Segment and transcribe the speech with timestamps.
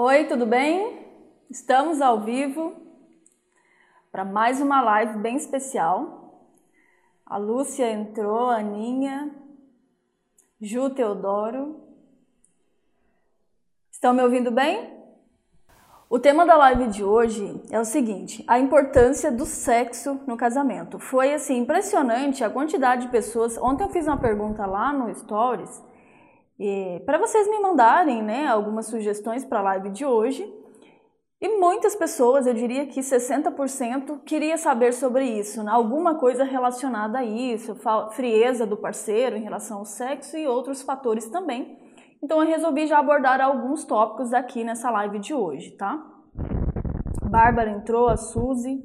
[0.00, 1.08] Oi, tudo bem?
[1.50, 2.72] Estamos ao vivo
[4.12, 6.46] para mais uma live bem especial.
[7.26, 9.28] A Lúcia entrou, a Aninha,
[10.60, 11.80] Ju Teodoro.
[13.90, 14.88] Estão me ouvindo bem?
[16.08, 21.00] O tema da live de hoje é o seguinte: a importância do sexo no casamento.
[21.00, 23.58] Foi assim impressionante a quantidade de pessoas.
[23.58, 25.87] Ontem eu fiz uma pergunta lá no Stories
[27.04, 30.44] para vocês me mandarem, né, algumas sugestões para a live de hoje.
[31.40, 35.70] E muitas pessoas, eu diria que 60%, queria saber sobre isso, né?
[35.70, 37.76] alguma coisa relacionada a isso,
[38.10, 41.78] frieza do parceiro em relação ao sexo e outros fatores também.
[42.20, 46.04] Então eu resolvi já abordar alguns tópicos aqui nessa live de hoje, tá?
[47.22, 48.82] Bárbara entrou, a Suzy.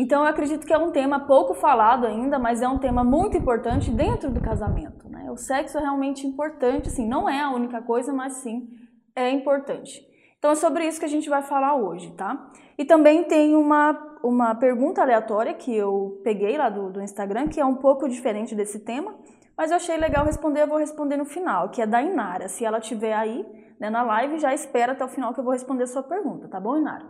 [0.00, 3.36] Então eu acredito que é um tema pouco falado ainda, mas é um tema muito
[3.36, 5.28] importante dentro do casamento, né?
[5.28, 8.68] O sexo é realmente importante, sim, não é a única coisa, mas sim
[9.16, 10.00] é importante.
[10.38, 12.48] Então é sobre isso que a gente vai falar hoje, tá?
[12.78, 17.58] E também tem uma, uma pergunta aleatória que eu peguei lá do, do Instagram, que
[17.58, 19.16] é um pouco diferente desse tema,
[19.56, 22.46] mas eu achei legal responder, eu vou responder no final, que é da Inara.
[22.46, 23.44] Se ela estiver aí
[23.80, 26.46] né, na live, já espera até o final que eu vou responder a sua pergunta,
[26.46, 27.04] tá bom, Inara?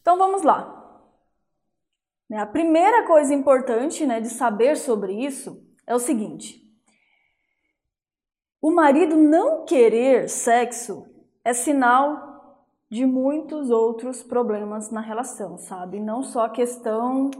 [0.00, 0.77] Então vamos lá.
[2.28, 6.62] Né, a primeira coisa importante né, de saber sobre isso é o seguinte:
[8.60, 11.06] o marido não querer sexo
[11.44, 12.28] é sinal
[12.90, 16.00] de muitos outros problemas na relação, sabe?
[16.00, 17.30] Não só a questão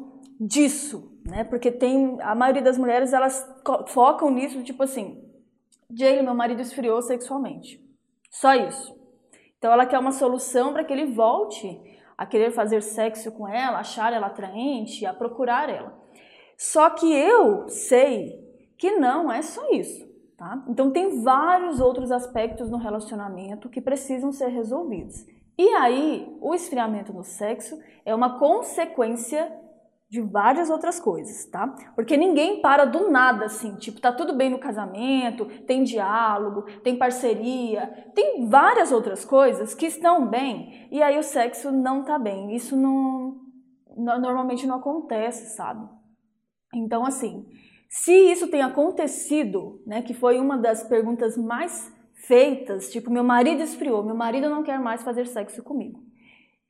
[0.41, 1.43] disso, né?
[1.45, 3.47] Porque tem a maioria das mulheres elas
[3.89, 5.25] focam nisso, tipo assim,
[5.91, 7.83] Jay, meu marido esfriou sexualmente.
[8.31, 8.95] Só isso.
[9.57, 11.81] Então ela quer uma solução para que ele volte
[12.19, 15.97] a querer fazer sexo com ela, achar ela atraente, a procurar ela.
[16.57, 18.45] Só que eu sei
[18.77, 20.05] que não é só isso,
[20.37, 20.65] tá?
[20.69, 25.25] Então tem vários outros aspectos no relacionamento que precisam ser resolvidos.
[25.57, 29.53] E aí, o esfriamento no sexo é uma consequência
[30.09, 31.69] de várias outras coisas, tá?
[31.95, 36.97] Porque ninguém para do nada assim, tipo, tá tudo bem no casamento, tem diálogo, tem
[36.97, 42.55] parceria, tem várias outras coisas que estão bem e aí o sexo não tá bem.
[42.55, 43.47] Isso não
[43.97, 45.87] normalmente não acontece, sabe?
[46.73, 47.47] Então assim,
[47.91, 53.63] se isso tem acontecido, né, que foi uma das perguntas mais feitas, tipo, meu marido
[53.63, 56.08] esfriou, meu marido não quer mais fazer sexo comigo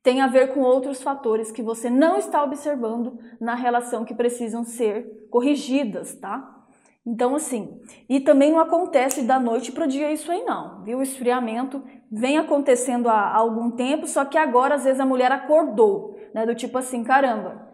[0.08, 4.64] tem a ver com outros fatores que você não está observando na relação que precisam
[4.64, 6.64] ser corrigidas, tá?
[7.06, 10.96] Então, assim, e também não acontece da noite para o dia isso aí não, viu?
[10.96, 16.19] O esfriamento vem acontecendo há algum tempo, só que agora às vezes a mulher acordou,
[16.32, 16.46] né?
[16.46, 17.69] Do tipo assim, caramba,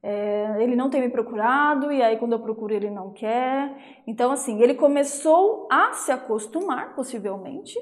[0.00, 4.02] é, ele não tem me procurado e aí quando eu procuro ele não quer.
[4.06, 7.76] Então, assim, ele começou a se acostumar, possivelmente,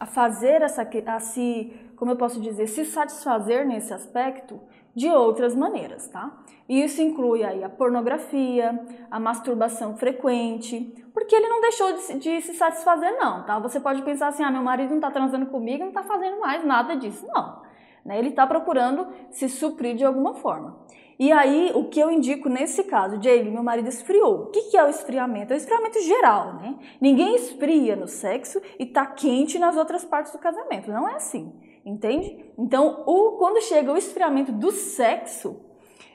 [0.00, 4.58] a fazer essa, a se, como eu posso dizer, se satisfazer nesse aspecto
[4.94, 6.42] de outras maneiras, tá?
[6.66, 8.80] E isso inclui aí a pornografia,
[9.10, 13.58] a masturbação frequente, porque ele não deixou de, de se satisfazer não, tá?
[13.58, 16.64] Você pode pensar assim, ah, meu marido não tá transando comigo, não tá fazendo mais
[16.64, 17.60] nada disso, não.
[18.04, 18.18] Né?
[18.18, 20.78] Ele está procurando se suprir de alguma forma.
[21.20, 24.44] E aí, o que eu indico nesse caso, Jay, meu marido esfriou.
[24.44, 25.52] O que é o esfriamento?
[25.52, 26.78] É o esfriamento geral, né?
[26.98, 30.90] Ninguém esfria no sexo e tá quente nas outras partes do casamento.
[30.90, 31.52] Não é assim,
[31.84, 32.50] entende?
[32.56, 35.60] Então, o, quando chega o esfriamento do sexo,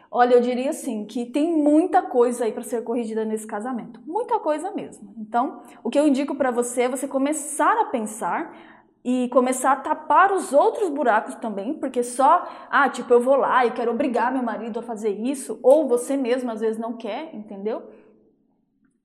[0.10, 4.02] olha, eu diria assim, que tem muita coisa aí para ser corrigida nesse casamento.
[4.08, 5.14] Muita coisa mesmo.
[5.20, 8.75] Então, o que eu indico para você é você começar a pensar
[9.08, 13.64] e começar a tapar os outros buracos também, porque só, ah, tipo, eu vou lá
[13.64, 17.30] e quero obrigar meu marido a fazer isso, ou você mesmo às vezes não quer,
[17.36, 17.84] entendeu?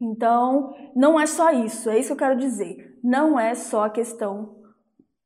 [0.00, 2.98] Então, não é só isso, é isso que eu quero dizer.
[3.04, 4.56] Não é só a questão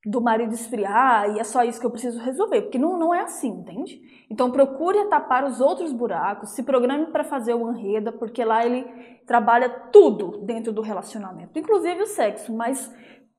[0.04, 3.20] do marido esfriar e é só isso que eu preciso resolver, porque não, não é
[3.20, 4.02] assim, entende?
[4.28, 8.84] Então procure tapar os outros buracos, se programe para fazer o Anreda, porque lá ele
[9.24, 12.92] trabalha tudo dentro do relacionamento, inclusive o sexo, mas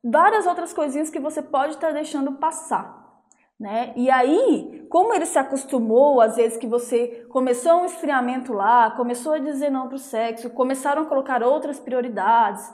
[0.06, 3.04] várias outras coisinhas que você pode estar deixando passar.
[3.60, 3.94] Né?
[3.96, 9.34] E aí, como ele se acostumou, às vezes que você começou um esfriamento lá, começou
[9.34, 12.72] a dizer não para o sexo, começaram a colocar outras prioridades.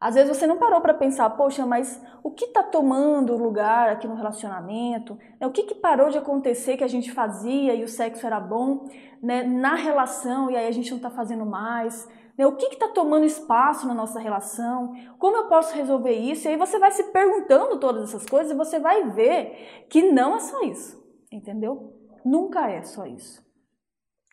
[0.00, 4.08] Às vezes você não parou para pensar, poxa, mas o que está tomando lugar aqui
[4.08, 5.18] no relacionamento?
[5.40, 8.86] O que, que parou de acontecer que a gente fazia e o sexo era bom
[9.22, 9.42] né?
[9.42, 12.08] na relação e aí a gente não está fazendo mais?
[12.36, 12.46] Né?
[12.46, 14.92] O que está tomando espaço na nossa relação?
[15.18, 16.46] Como eu posso resolver isso?
[16.46, 20.36] E aí você vai se perguntando todas essas coisas e você vai ver que não
[20.36, 21.94] é só isso, entendeu?
[22.24, 23.42] Nunca é só isso.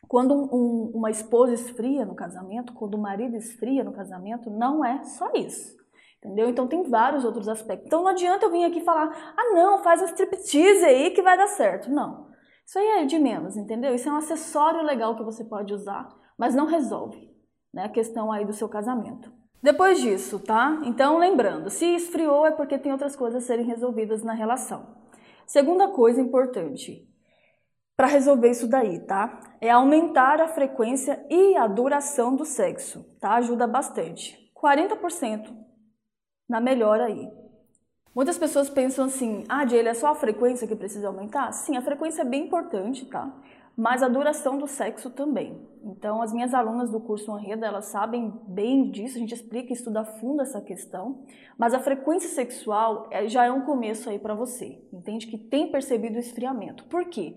[0.08, 4.84] Quando um, um, uma esposa esfria no casamento, quando o marido esfria no casamento, não
[4.84, 5.80] é só isso.
[6.18, 6.50] Entendeu?
[6.50, 7.88] Então tem vários outros aspectos.
[7.88, 11.38] Então não adianta eu vir aqui falar, ah não, faz um striptease aí que vai
[11.38, 11.90] dar certo.
[11.90, 12.30] Não.
[12.66, 13.96] Isso aí é de menos, entendeu?
[13.96, 16.08] Isso é um acessório legal que você pode usar,
[16.38, 17.31] mas não resolve
[17.74, 19.32] né, a questão aí do seu casamento.
[19.62, 20.82] Depois disso, tá?
[20.84, 24.96] Então lembrando, se esfriou é porque tem outras coisas a serem resolvidas na relação.
[25.46, 27.08] Segunda coisa importante
[27.96, 29.40] para resolver isso daí, tá?
[29.60, 33.36] É aumentar a frequência e a duração do sexo, tá?
[33.36, 34.52] Ajuda bastante.
[34.56, 35.56] 40%
[36.50, 37.30] na melhora aí.
[38.14, 41.52] Muitas pessoas pensam assim, ah, Jayla, é só a frequência que precisa aumentar?
[41.52, 43.32] Sim, a frequência é bem importante, tá?
[43.76, 45.60] Mas a duração do sexo também.
[45.84, 49.74] Então, as minhas alunas do curso Honreda, elas sabem bem disso, a gente explica e
[49.74, 51.24] estuda a fundo essa questão.
[51.58, 55.28] Mas a frequência sexual é, já é um começo aí para você, entende?
[55.28, 56.84] Que tem percebido o esfriamento.
[56.86, 57.36] Por quê?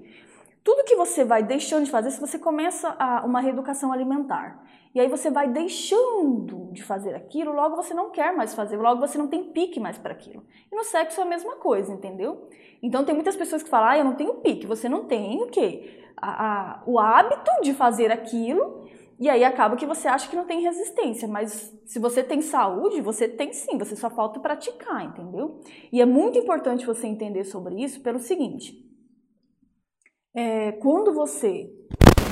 [0.63, 4.64] Tudo que você vai deixando de fazer, se você começa a, uma reeducação alimentar,
[4.95, 9.01] e aí você vai deixando de fazer aquilo, logo você não quer mais fazer, logo
[9.01, 10.45] você não tem pique mais para aquilo.
[10.71, 12.49] E no sexo é a mesma coisa, entendeu?
[12.81, 15.49] Então tem muitas pessoas que falam, ah, eu não tenho pique, você não tem o
[15.49, 16.01] quê?
[16.17, 18.85] A, a, o hábito de fazer aquilo,
[19.19, 23.01] e aí acaba que você acha que não tem resistência, mas se você tem saúde,
[23.01, 25.61] você tem sim, você só falta praticar, entendeu?
[25.93, 28.75] E é muito importante você entender sobre isso pelo seguinte:
[30.35, 31.69] é, quando você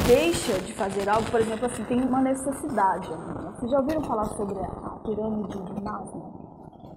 [0.06, 3.08] deixa de fazer algo, por exemplo, assim, tem uma necessidade.
[3.56, 6.43] Vocês já ouviram falar sobre a pirâmide de Maslow?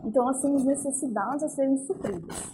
[0.04, 2.52] Então, nós temos necessidades a serem supridas.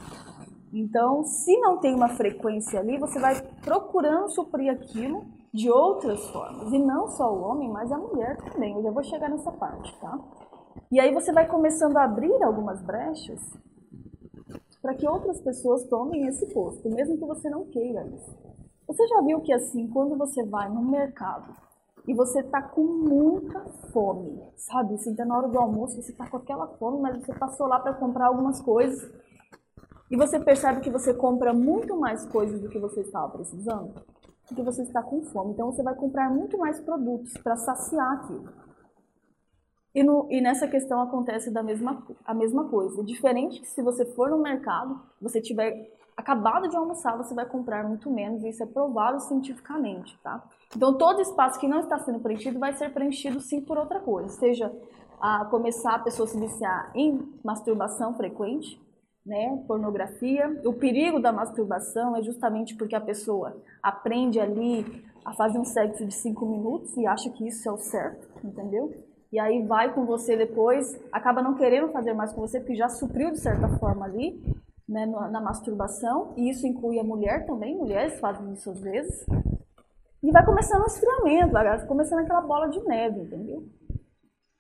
[0.74, 6.72] Então, se não tem uma frequência ali, você vai procurando suprir aquilo de outras formas.
[6.72, 8.74] E não só o homem, mas a mulher também.
[8.76, 10.18] Eu já vou chegar nessa parte, tá?
[10.90, 13.40] E aí você vai começando a abrir algumas brechas
[14.82, 18.41] para que outras pessoas tomem esse posto, mesmo que você não queira isso.
[18.88, 21.54] Você já viu que assim, quando você vai no mercado
[22.08, 23.60] e você tá com muita
[23.92, 24.96] fome, sabe?
[24.96, 27.80] Assim, tá na hora do almoço, você tá com aquela fome, mas você passou lá
[27.80, 29.12] para comprar algumas coisas
[30.10, 33.94] e você percebe que você compra muito mais coisas do que você estava precisando,
[34.48, 35.54] porque você está com fome.
[35.54, 38.50] Então você vai comprar muito mais produtos para saciar aquilo.
[39.94, 43.04] E, no, e, nessa questão acontece da mesma, a mesma coisa.
[43.04, 47.88] Diferente que se você for no mercado, você tiver acabado de almoçar, você vai comprar
[47.88, 50.44] muito menos, e isso é provado cientificamente, tá?
[50.76, 54.30] Então, todo espaço que não está sendo preenchido vai ser preenchido sim por outra coisa,
[54.30, 54.72] seja
[55.20, 58.82] a começar a pessoa se viciar em masturbação frequente,
[59.26, 60.60] né, pornografia.
[60.66, 66.06] O perigo da masturbação é justamente porque a pessoa aprende ali a fazer um sexo
[66.06, 68.92] de cinco minutos e acha que isso é o certo, entendeu?
[69.32, 72.90] E aí vai com você depois, acaba não querendo fazer mais com você porque já
[72.90, 74.42] supriu de certa forma ali
[74.92, 79.26] né, na masturbação, e isso inclui a mulher também, mulheres fazem isso às vezes.
[80.22, 83.64] E vai começando o esfriamento, vai começando aquela bola de neve, entendeu?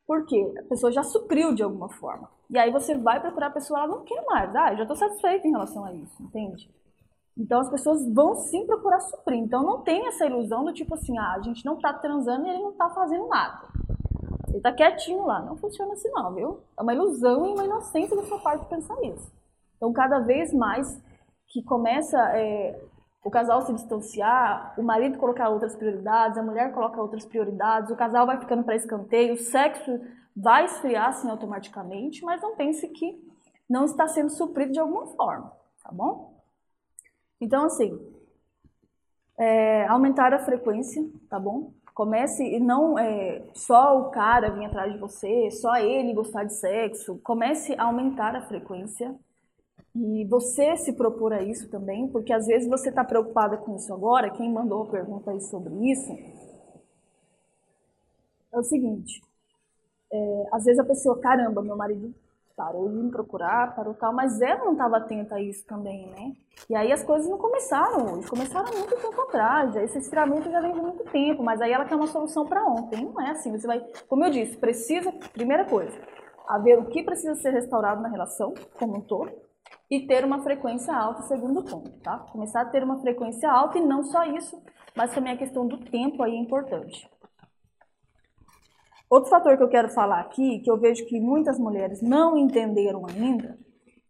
[0.07, 0.53] Por quê?
[0.57, 2.29] A pessoa já supriu de alguma forma.
[2.49, 4.55] E aí você vai procurar a pessoa, ela não quer mais.
[4.55, 6.69] Ah, eu já estou satisfeita em relação a isso, entende?
[7.37, 9.37] Então as pessoas vão sim procurar suprir.
[9.37, 12.49] Então não tem essa ilusão do tipo assim, ah, a gente não está transando e
[12.49, 13.67] ele não está fazendo nada.
[14.47, 15.41] Ele está quietinho lá.
[15.41, 16.59] Não funciona assim não, viu?
[16.77, 19.40] É uma ilusão e uma inocência da sua parte pensar isso.
[19.81, 21.01] Então, cada vez mais
[21.47, 22.79] que começa é,
[23.23, 27.95] o casal se distanciar, o marido colocar outras prioridades, a mulher coloca outras prioridades, o
[27.95, 29.99] casal vai ficando para escanteio, o sexo
[30.37, 33.27] vai esfriar assim automaticamente, mas não pense que
[33.67, 35.51] não está sendo suprido de alguma forma,
[35.83, 36.39] tá bom?
[37.41, 37.99] Então, assim,
[39.35, 41.73] é, aumentar a frequência, tá bom?
[41.95, 46.53] Comece e não é, só o cara vir atrás de você, só ele gostar de
[46.53, 47.19] sexo.
[47.23, 49.17] Comece a aumentar a frequência
[49.95, 53.93] e você se propor a isso também, porque às vezes você está preocupada com isso
[53.93, 56.11] agora, quem mandou a pergunta aí sobre isso,
[58.53, 59.21] é o seguinte,
[60.11, 62.13] é, às vezes a pessoa, caramba, meu marido
[62.55, 66.33] parou de me procurar, parou tal, mas ela não estava atenta a isso também, né?
[66.69, 70.73] E aí as coisas não começaram hoje, começaram muito tempo atrás, esse estiramento já vem
[70.73, 73.65] de muito tempo, mas aí ela quer uma solução para ontem, não é assim, você
[73.65, 75.97] vai, como eu disse, precisa, primeira coisa,
[76.47, 79.31] haver o que precisa ser restaurado na relação como um todo,
[79.91, 82.17] e ter uma frequência alta, segundo ponto, tá?
[82.31, 84.57] Começar a ter uma frequência alta e não só isso,
[84.95, 87.09] mas também a questão do tempo aí é importante.
[89.09, 93.05] Outro fator que eu quero falar aqui, que eu vejo que muitas mulheres não entenderam
[93.05, 93.59] ainda,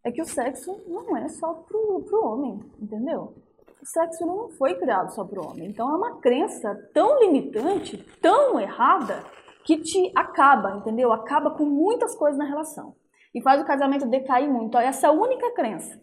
[0.04, 3.34] é que o sexo não é só pro, pro homem, entendeu?
[3.82, 5.68] O sexo não foi criado só pro homem.
[5.68, 9.24] Então é uma crença tão limitante, tão errada,
[9.64, 11.12] que te acaba, entendeu?
[11.12, 12.94] Acaba com muitas coisas na relação
[13.34, 14.76] e faz o casamento decair muito.
[14.78, 16.00] Essa é a única crença.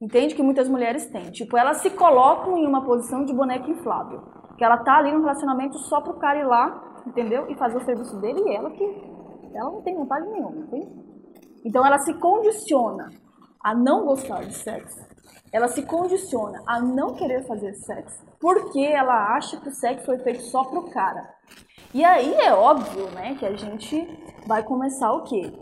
[0.00, 0.34] Entende?
[0.34, 1.30] Que muitas mulheres têm.
[1.30, 4.22] Tipo, elas se colocam em uma posição de boneca inflável.
[4.56, 7.50] Que ela tá ali no relacionamento só pro cara ir lá, entendeu?
[7.50, 8.84] E fazer o serviço dele e ela que.
[9.54, 10.88] Ela não tem vontade nenhuma, entende?
[11.64, 13.10] Então ela se condiciona
[13.62, 15.00] a não gostar de sexo.
[15.52, 20.18] Ela se condiciona a não querer fazer sexo porque ela acha que o sexo foi
[20.18, 21.28] feito só pro cara.
[21.92, 24.06] E aí é óbvio, né, que a gente
[24.46, 25.52] vai começar o quê?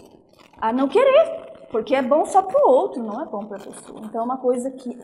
[0.58, 4.00] A não querer, porque é bom só pro outro, não é bom pra pessoa.
[4.04, 4.98] Então é uma coisa que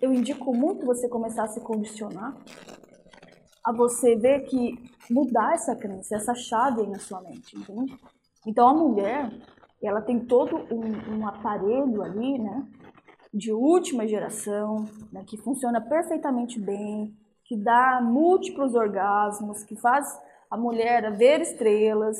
[0.00, 2.36] eu indico muito você começar a se condicionar
[3.66, 4.78] a você ver que
[5.10, 7.98] mudar essa crença, essa chave aí na sua mente, entende?
[8.46, 9.28] Então a mulher,
[9.82, 12.64] ela tem todo um, um aparelho ali, né,
[13.34, 17.12] de última geração, né, que funciona perfeitamente bem,
[17.44, 20.16] que dá múltiplos orgasmos, que faz
[20.48, 22.16] a mulher ver estrelas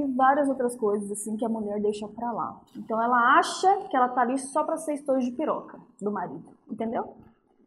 [0.00, 2.60] e várias outras coisas assim que a mulher deixa para lá.
[2.76, 6.50] Então ela acha que ela tá ali só para ser estojo de piroca do marido,
[6.70, 7.14] entendeu?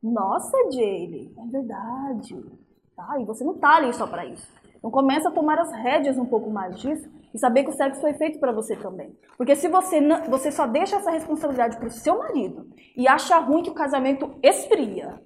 [0.01, 2.43] Nossa, Jaylee, é verdade.
[2.95, 3.19] Tá?
[3.19, 4.47] E você não tá ali só para isso.
[4.77, 8.01] Então começa a tomar as rédeas um pouco mais disso e saber que o sexo
[8.01, 9.15] foi feito para você também.
[9.37, 13.37] Porque se você não, você só deixa essa responsabilidade para o seu marido e acha
[13.39, 15.21] ruim que o casamento esfria,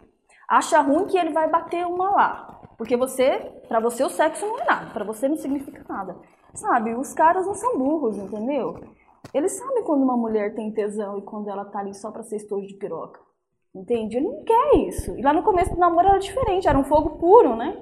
[0.47, 4.59] acha ruim que ele vai bater uma lá, porque você, para você o sexo não
[4.59, 6.15] é nada, para você não significa nada.
[6.55, 6.95] Sabe?
[6.95, 8.79] Os caras não são burros, entendeu?
[9.33, 12.37] Eles sabem quando uma mulher tem tesão e quando ela tá ali só para ser
[12.37, 13.19] estojo de piroca.
[13.73, 14.17] Entende?
[14.17, 15.17] Ele não quer isso.
[15.17, 17.77] E lá no começo do namoro era diferente, era um fogo puro, né?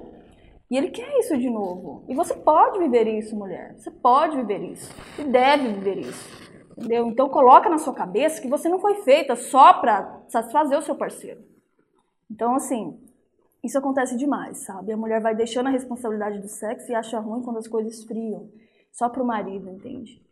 [0.68, 2.04] E ele quer isso de novo.
[2.08, 3.76] E você pode viver isso, mulher.
[3.78, 4.92] Você pode viver isso.
[5.18, 6.44] E deve viver isso.
[6.76, 7.06] Entendeu?
[7.06, 10.96] Então coloca na sua cabeça que você não foi feita só para satisfazer o seu
[10.96, 11.40] parceiro.
[12.28, 12.98] Então, assim,
[13.62, 14.92] isso acontece demais, sabe?
[14.92, 18.48] A mulher vai deixando a responsabilidade do sexo e acha ruim quando as coisas esfriam.
[18.94, 20.22] Só pro marido, entende?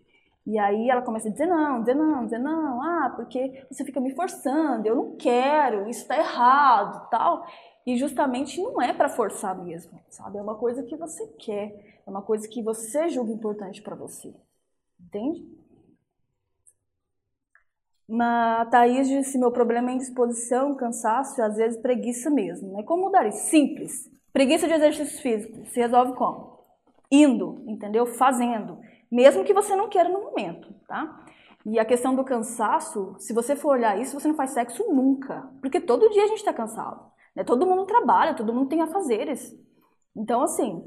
[0.47, 4.00] E aí ela começa a dizer não, dizer não, dizer não, ah, porque você fica
[4.00, 7.45] me forçando, eu não quero, isso tá errado, tal.
[7.85, 10.38] E justamente não é para forçar mesmo, sabe?
[10.38, 14.33] É uma coisa que você quer, é uma coisa que você julga importante para você.
[15.00, 15.45] Entende?
[18.09, 22.73] Mas Thaís disse: meu problema é indisposição, cansaço e às vezes preguiça mesmo.
[22.73, 22.85] Né?
[22.85, 23.49] Como mudar isso?
[23.49, 24.09] Simples.
[24.33, 25.66] Preguiça de exercício físico.
[25.66, 26.51] Se resolve como?
[27.12, 28.07] Indo, entendeu?
[28.07, 28.81] Fazendo.
[29.11, 31.23] Mesmo que você não queira no momento, tá?
[31.66, 35.49] E a questão do cansaço, se você for olhar isso, você não faz sexo nunca.
[35.61, 37.12] Porque todo dia a gente está cansado.
[37.37, 37.45] Né?
[37.45, 39.54] Todo mundo trabalha, todo mundo tem afazeres.
[40.16, 40.83] Então, assim,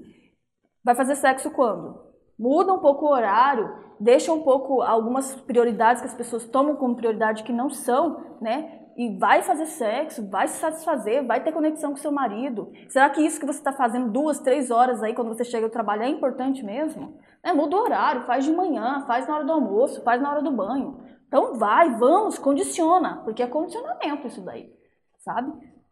[0.84, 2.04] vai fazer sexo quando?
[2.38, 6.96] Muda um pouco o horário, deixa um pouco algumas prioridades que as pessoas tomam como
[6.96, 8.85] prioridade que não são, né?
[8.96, 12.72] E vai fazer sexo, vai se satisfazer, vai ter conexão com seu marido.
[12.88, 15.72] Será que isso que você está fazendo duas, três horas aí quando você chega ao
[15.72, 17.18] trabalho é importante mesmo?
[17.44, 20.42] É, muda o horário, faz de manhã, faz na hora do almoço, faz na hora
[20.42, 21.00] do banho.
[21.28, 24.74] Então vai, vamos, condiciona, porque é condicionamento isso daí,
[25.18, 25.52] sabe?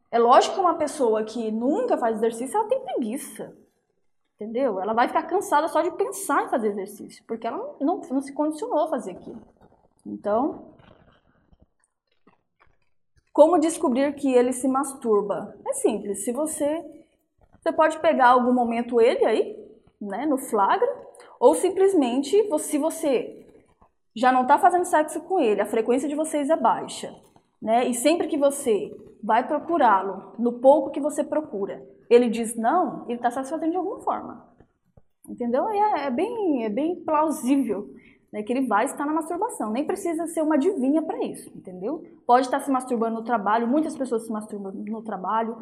[0.09, 3.53] É lógico que uma pessoa que nunca faz exercício, ela tem preguiça.
[4.35, 4.79] Entendeu?
[4.79, 8.21] Ela vai ficar cansada só de pensar em fazer exercício, porque ela não, não, não
[8.21, 9.41] se condicionou a fazer aquilo.
[10.05, 10.72] Então,
[13.33, 15.57] como descobrir que ele se masturba?
[15.67, 16.23] É simples.
[16.23, 16.85] Se você
[17.63, 19.57] você pode pegar algum momento ele aí,
[19.99, 20.85] né, no flagra,
[21.39, 23.45] ou simplesmente, se você
[24.13, 27.15] já não está fazendo sexo com ele, a frequência de vocês é baixa,
[27.61, 27.87] né?
[27.87, 33.15] E sempre que você vai procurá-lo, no pouco que você procura, ele diz não, ele
[33.15, 34.45] está satisfazendo de alguma forma.
[35.27, 35.67] Entendeu?
[35.69, 37.89] É, é, bem, é bem plausível
[38.33, 39.69] né, que ele vai estar na masturbação.
[39.69, 42.03] Nem precisa ser uma adivinha para isso, entendeu?
[42.25, 45.55] Pode estar se masturbando no trabalho, muitas pessoas se masturbam no trabalho,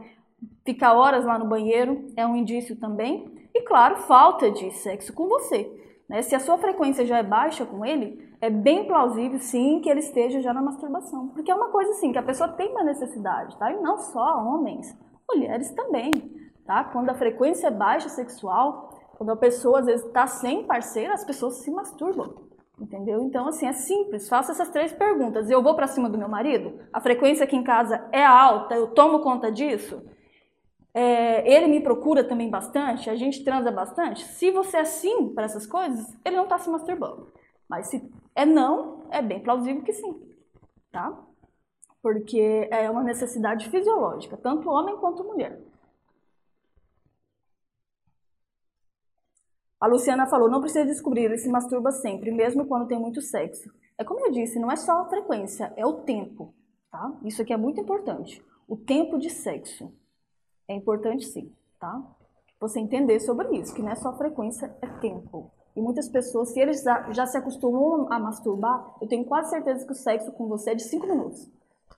[0.65, 3.29] ficar horas lá no banheiro é um indício também.
[3.53, 5.69] E claro, falta de sexo com você.
[6.07, 6.21] Né?
[6.21, 9.99] Se a sua frequência já é baixa com ele, é bem plausível, sim, que ele
[9.99, 11.27] esteja já na masturbação.
[11.27, 13.69] Porque é uma coisa assim, que a pessoa tem uma necessidade, tá?
[13.71, 14.97] E não só homens,
[15.29, 16.11] mulheres também,
[16.65, 16.85] tá?
[16.85, 21.25] Quando a frequência é baixa sexual, quando a pessoa às vezes está sem parceiro, as
[21.25, 22.49] pessoas se masturbam.
[22.79, 23.21] Entendeu?
[23.23, 24.27] Então, assim, é simples.
[24.27, 25.49] Faça essas três perguntas.
[25.49, 26.79] Eu vou para cima do meu marido?
[26.91, 28.73] A frequência aqui em casa é alta?
[28.75, 30.03] Eu tomo conta disso?
[30.93, 33.09] É, ele me procura também bastante?
[33.09, 34.23] A gente transa bastante?
[34.25, 37.31] Se você é sim para essas coisas, ele não está se masturbando.
[37.69, 40.19] Mas se é não, é bem plausível que sim,
[40.91, 41.17] tá?
[42.01, 45.61] Porque é uma necessidade fisiológica, tanto homem quanto mulher.
[49.81, 53.73] A Luciana falou, não precisa descobrir, ele se masturba sempre, mesmo quando tem muito sexo.
[53.97, 56.53] É como eu disse, não é só a frequência, é o tempo,
[56.91, 57.11] tá?
[57.23, 58.45] Isso aqui é muito importante.
[58.67, 59.91] O tempo de sexo
[60.67, 61.99] é importante sim, tá?
[62.59, 65.51] Você entender sobre isso, que não é só frequência, é tempo.
[65.75, 69.93] E muitas pessoas, se eles já, se acostumam a masturbar, eu tenho quase certeza que
[69.93, 71.49] o sexo com você é de 5 minutos.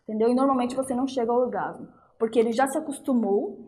[0.04, 0.30] Entendeu?
[0.30, 1.88] E normalmente você não chega ao orgasmo.
[2.18, 3.60] Porque ele já se acostumou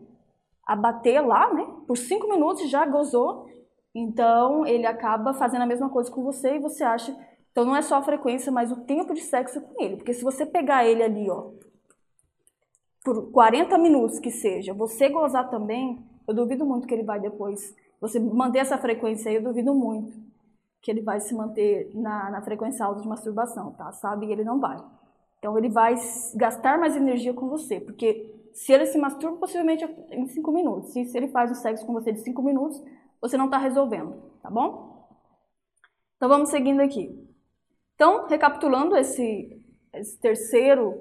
[0.64, 1.66] a bater lá, né?
[1.86, 3.48] Por 5 minutos já gozou.
[3.98, 7.16] Então ele acaba fazendo a mesma coisa com você e você acha
[7.50, 9.96] Então não é só a frequência, mas o tempo de sexo com ele.
[9.96, 11.52] Porque se você pegar ele ali, ó,
[13.02, 17.74] por 40 minutos que seja, você gozar também, eu duvido muito que ele vai depois.
[17.98, 20.14] Você manter essa frequência aí, eu duvido muito
[20.82, 23.90] que ele vai se manter na, na frequência alta de masturbação, tá?
[23.92, 24.26] Sabe?
[24.26, 24.76] E ele não vai.
[25.38, 25.94] Então ele vai
[26.34, 30.92] gastar mais energia com você, porque se ele se masturba, possivelmente em 5 minutos.
[30.92, 32.82] Se, se ele faz o sexo com você de 5 minutos,
[33.20, 35.08] você não está resolvendo, tá bom?
[36.16, 37.26] Então vamos seguindo aqui.
[37.94, 40.94] Então, recapitulando esse, esse terceiro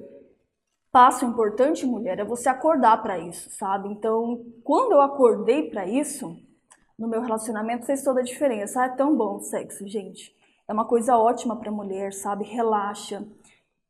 [0.91, 3.89] passo importante, mulher, é você acordar para isso, sabe?
[3.89, 6.37] Então, quando eu acordei para isso,
[6.97, 8.81] no meu relacionamento fez toda a diferença.
[8.81, 10.33] Ah, é tão bom o sexo, gente.
[10.67, 12.45] É uma coisa ótima para mulher, sabe?
[12.45, 13.27] Relaxa.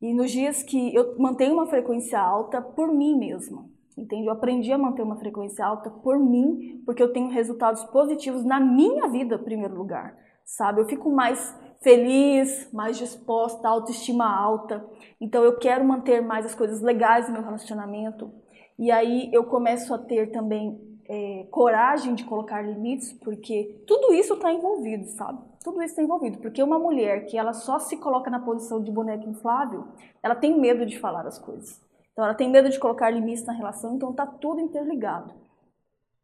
[0.02, 4.28] E nos dias que eu mantenho uma frequência alta por mim mesma, entende?
[4.28, 8.60] Eu aprendi a manter uma frequência alta por mim, porque eu tenho resultados positivos na
[8.60, 10.82] minha vida, em primeiro lugar, sabe?
[10.82, 14.86] Eu fico mais feliz, mais disposta, autoestima alta.
[15.20, 18.32] Então eu quero manter mais as coisas legais no meu relacionamento.
[18.78, 24.34] E aí eu começo a ter também é, coragem de colocar limites, porque tudo isso
[24.34, 25.40] está envolvido, sabe?
[25.64, 28.92] Tudo isso está envolvido, porque uma mulher que ela só se coloca na posição de
[28.92, 29.86] boneca inflável,
[30.22, 31.85] ela tem medo de falar as coisas.
[32.16, 35.34] Então ela tem medo de colocar limites na relação, então tá tudo interligado.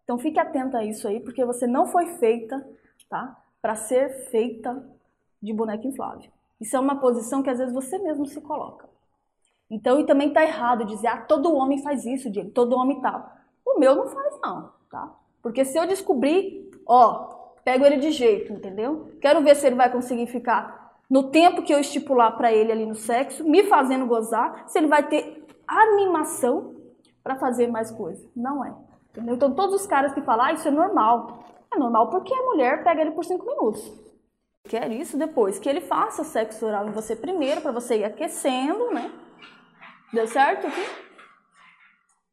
[0.06, 2.66] Então fique atenta a isso aí, porque você não foi feita,
[3.10, 3.38] tá?
[3.62, 4.82] Para ser feita
[5.44, 6.32] de boneca inflável.
[6.62, 8.90] Isso é uma posição que às vezes você mesmo se coloca.
[9.70, 13.42] Então, e também tá errado dizer, ah, todo homem faz isso, Diego, todo homem tá.
[13.66, 15.14] O meu não faz não, tá?
[15.42, 17.26] Porque se eu descobrir, ó,
[17.66, 19.12] pego ele de jeito, entendeu?
[19.20, 20.82] Quero ver se ele vai conseguir ficar
[21.12, 24.88] no tempo que eu estipular para ele ali no sexo, me fazendo gozar, se ele
[24.88, 25.41] vai ter
[25.72, 26.76] animação
[27.24, 28.30] para fazer mais coisa.
[28.36, 28.74] Não é.
[29.10, 29.36] Entendeu?
[29.36, 31.44] Então, todos os caras que falam, ah, isso é normal.
[31.74, 34.12] É normal porque a mulher pega ele por cinco minutos
[34.68, 38.92] quer isso depois, que ele faça sexo oral em você primeiro, para você ir aquecendo,
[38.92, 39.12] né?
[40.14, 40.82] Deu certo aqui?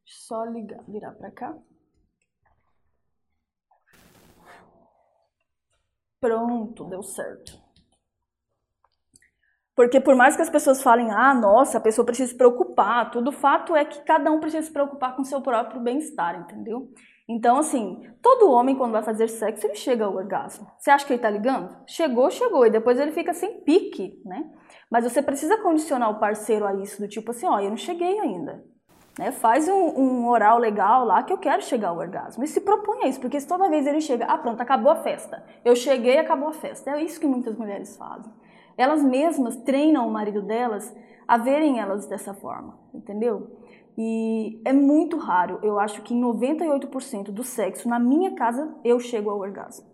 [0.05, 1.57] Só ligar, virar para cá.
[6.21, 7.59] Pronto, deu certo.
[9.79, 13.31] Porque por mais que as pessoas falem, ah, nossa, a pessoa precisa se preocupar, tudo
[13.31, 16.89] fato é que cada um precisa se preocupar com seu próprio bem-estar, entendeu?
[17.29, 20.67] Então, assim, todo homem, quando vai fazer sexo, ele chega ao orgasmo.
[20.77, 21.77] Você acha que ele tá ligando?
[21.87, 24.51] Chegou, chegou, e depois ele fica sem pique, né?
[24.91, 28.19] Mas você precisa condicionar o parceiro a isso, do tipo assim, ó, eu não cheguei
[28.19, 28.65] ainda.
[29.17, 29.31] Né?
[29.31, 32.43] Faz um, um, oral legal lá que eu quero chegar ao orgasmo.
[32.43, 34.97] E se propõe a isso, porque se toda vez ele chega, ah, pronto, acabou a
[34.97, 35.41] festa.
[35.65, 36.91] Eu cheguei, acabou a festa.
[36.91, 38.33] É isso que muitas mulheres fazem.
[38.79, 43.59] Elas mesmas treinam o marido delas a verem elas dessa forma, entendeu?
[43.99, 49.01] E é muito raro, eu acho que em 98% do sexo na minha casa eu
[49.01, 49.85] chego ao orgasmo.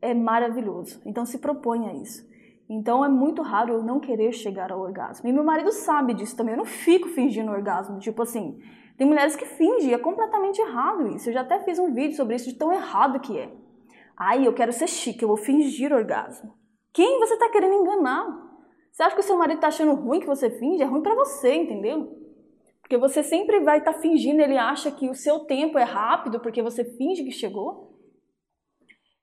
[0.00, 1.02] É maravilhoso.
[1.04, 2.24] Então se proponha isso.
[2.70, 5.28] Então é muito raro eu não querer chegar ao orgasmo.
[5.28, 6.54] E meu marido sabe disso também.
[6.54, 7.98] Eu não fico fingindo orgasmo.
[7.98, 8.60] Tipo assim,
[8.96, 11.28] tem mulheres que fingem, é completamente errado isso.
[11.28, 13.50] Eu já até fiz um vídeo sobre isso, de tão errado que é.
[14.16, 16.52] Ai, eu quero ser chique, eu vou fingir orgasmo.
[16.92, 18.26] Quem você está querendo enganar?
[18.90, 20.82] Você acha que o seu marido está achando ruim que você finge?
[20.82, 22.16] É ruim para você, entendeu?
[22.80, 26.40] Porque você sempre vai estar tá fingindo, ele acha que o seu tempo é rápido
[26.40, 27.96] porque você finge que chegou.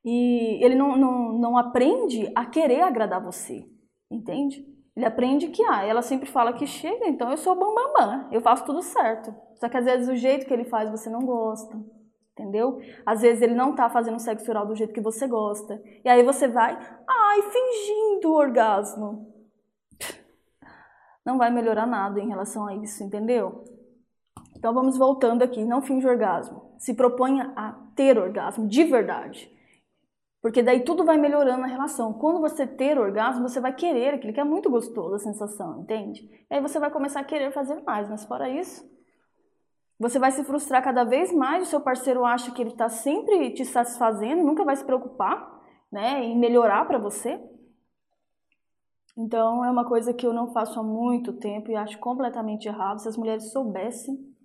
[0.04, 3.68] E ele não, não, não aprende a querer agradar você,
[4.10, 4.64] entende?
[4.96, 8.40] Ele aprende que, ah, ela sempre fala que chega, então eu sou bambambam, bam, eu
[8.40, 9.36] faço tudo certo.
[9.56, 11.76] Só que às vezes o jeito que ele faz você não gosta,
[12.38, 12.80] entendeu?
[13.06, 15.82] Às vezes ele não tá fazendo sexo oral do jeito que você gosta.
[16.04, 19.36] E aí você vai, ai, fingindo o orgasmo
[21.26, 23.64] não vai melhorar nada em relação a isso, entendeu?
[24.56, 26.76] Então vamos voltando aqui, não finge orgasmo.
[26.78, 29.52] Se proponha a ter orgasmo de verdade.
[30.42, 32.14] Porque daí tudo vai melhorando na relação.
[32.14, 36.30] Quando você ter orgasmo, você vai querer aquilo que é muito gostoso a sensação, entende?
[36.50, 38.88] E aí você vai começar a querer fazer mais, mas fora isso,
[40.00, 43.52] você vai se frustrar cada vez mais, o seu parceiro acha que ele está sempre
[43.52, 45.56] te satisfazendo, nunca vai se preocupar
[45.92, 47.42] né, em melhorar para você.
[49.18, 53.00] Então é uma coisa que eu não faço há muito tempo e acho completamente errado.
[53.00, 54.36] Se as mulheres soubessem.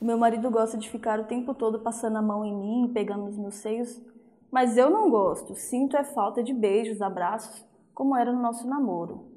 [0.00, 3.26] O meu marido gosta de ficar o tempo todo passando a mão em mim, pegando
[3.26, 4.00] nos meus seios,
[4.50, 5.54] mas eu não gosto.
[5.54, 9.30] Sinto é falta de beijos, abraços, como era no nosso namoro.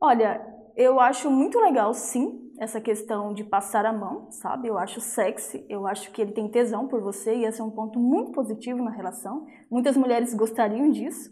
[0.00, 4.68] Olha, eu acho muito legal, sim, essa questão de passar a mão, sabe?
[4.68, 7.70] Eu acho sexy, eu acho que ele tem tesão por você e esse é um
[7.70, 9.46] ponto muito positivo na relação.
[9.70, 11.30] Muitas mulheres gostariam disso.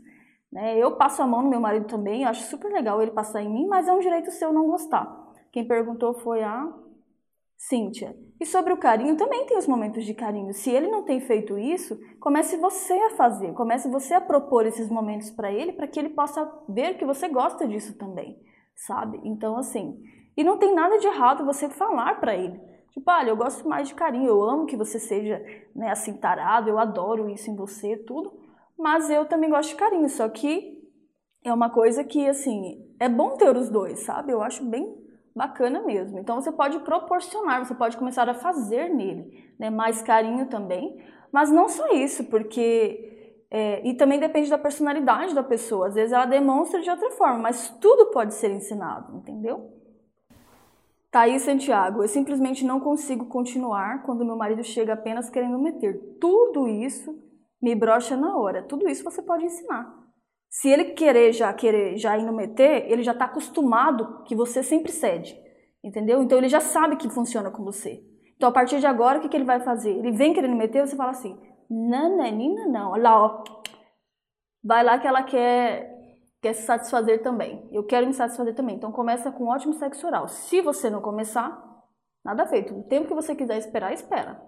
[0.51, 0.79] Né?
[0.79, 3.67] Eu passo a mão no meu marido também, acho super legal ele passar em mim,
[3.67, 5.07] mas é um direito seu não gostar.
[5.53, 6.73] Quem perguntou foi a
[7.59, 10.55] Cíntia, e sobre o carinho, também tem os momentos de carinho.
[10.55, 14.89] Se ele não tem feito isso, comece você a fazer, comece você a propor esses
[14.89, 18.39] momentos para ele, para que ele possa ver que você gosta disso também,
[18.79, 19.21] sabe?
[19.25, 20.01] Então, assim,
[20.37, 22.61] e não tem nada de errado você falar para ele.
[22.93, 26.71] Tipo, olha, eu gosto mais de carinho, eu amo que você seja né, assim tarado,
[26.71, 28.33] eu adoro isso em você, tudo,
[28.79, 30.79] mas eu também gosto de carinho, só que
[31.45, 34.33] é uma coisa que, assim, é bom ter os dois, sabe?
[34.33, 34.97] Eu acho bem
[35.35, 36.19] bacana mesmo.
[36.19, 41.51] Então você pode proporcionar, você pode começar a fazer nele, né, mais carinho também, mas
[41.51, 43.18] não só isso, porque
[43.51, 45.89] é, e também depende da personalidade da pessoa.
[45.89, 49.73] Às vezes ela demonstra de outra forma, mas tudo pode ser ensinado, entendeu?
[51.11, 55.99] Tá aí, Santiago, eu simplesmente não consigo continuar quando meu marido chega apenas querendo meter.
[56.21, 57.19] Tudo isso
[57.63, 58.63] me brocha na hora.
[58.63, 59.91] Tudo isso você pode ensinar.
[60.51, 64.63] Se ele querer já querer já ir no meter, ele já está acostumado que você
[64.63, 65.39] sempre cede,
[65.83, 66.23] entendeu?
[66.23, 68.03] Então ele já sabe que funciona com você.
[68.37, 69.91] Então a partir de agora o que, que ele vai fazer?
[69.91, 71.39] Ele vem querendo meter, você fala assim,
[71.71, 73.45] nananina não, lá, ó,
[74.63, 75.97] vai lá que ela quer
[76.41, 77.69] quer se satisfazer também.
[77.73, 78.77] Eu quero me satisfazer também.
[78.77, 80.29] Então começa com um ótimo sexo oral.
[80.29, 81.61] Se você não começar,
[82.25, 82.75] nada feito.
[82.75, 84.41] O tempo que você quiser esperar, espera.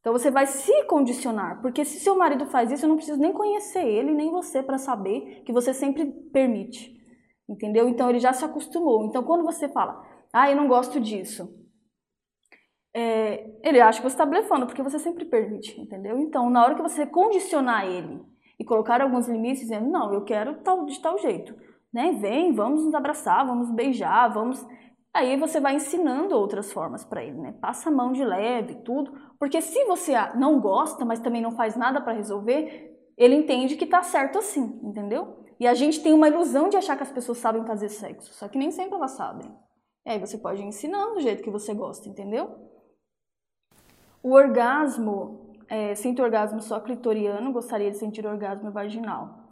[0.00, 3.32] Então você vai se condicionar, porque se seu marido faz isso, eu não preciso nem
[3.32, 6.96] conhecer ele, nem você para saber que você sempre permite.
[7.48, 7.88] Entendeu?
[7.88, 9.04] Então ele já se acostumou.
[9.04, 10.02] Então quando você fala,
[10.32, 11.52] ah, eu não gosto disso,
[12.94, 16.18] é, ele acha que você está blefando, porque você sempre permite, entendeu?
[16.18, 18.20] Então, na hora que você condicionar ele
[18.58, 21.54] e colocar alguns limites, dizendo, não, eu quero tal, de tal jeito,
[21.92, 22.12] né?
[22.12, 24.66] Vem, vamos nos abraçar, vamos beijar, vamos.
[25.14, 27.54] Aí você vai ensinando outras formas para ele, né?
[27.60, 31.76] Passa a mão de leve, tudo, porque se você não gosta, mas também não faz
[31.76, 35.44] nada para resolver, ele entende que tá certo assim, entendeu?
[35.60, 38.48] E a gente tem uma ilusão de achar que as pessoas sabem fazer sexo, só
[38.48, 39.52] que nem sempre elas sabem.
[40.06, 42.67] E aí você pode ir ensinando do jeito que você gosta, entendeu?
[44.22, 49.48] O orgasmo, é, sinto orgasmo só clitoriano, gostaria de sentir orgasmo vaginal.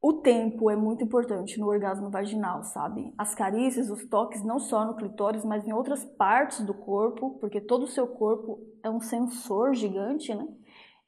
[0.00, 3.12] O tempo é muito importante no orgasmo vaginal, sabe?
[3.18, 7.60] As carícias, os toques, não só no clitóris, mas em outras partes do corpo, porque
[7.60, 10.46] todo o seu corpo é um sensor gigante, né?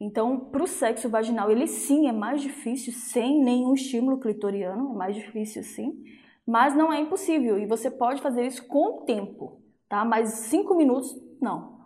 [0.00, 4.96] Então, para o sexo vaginal, ele sim é mais difícil sem nenhum estímulo clitoriano, é
[4.96, 6.02] mais difícil sim,
[6.44, 10.04] mas não é impossível e você pode fazer isso com o tempo, tá?
[10.04, 11.79] Mas cinco minutos, não.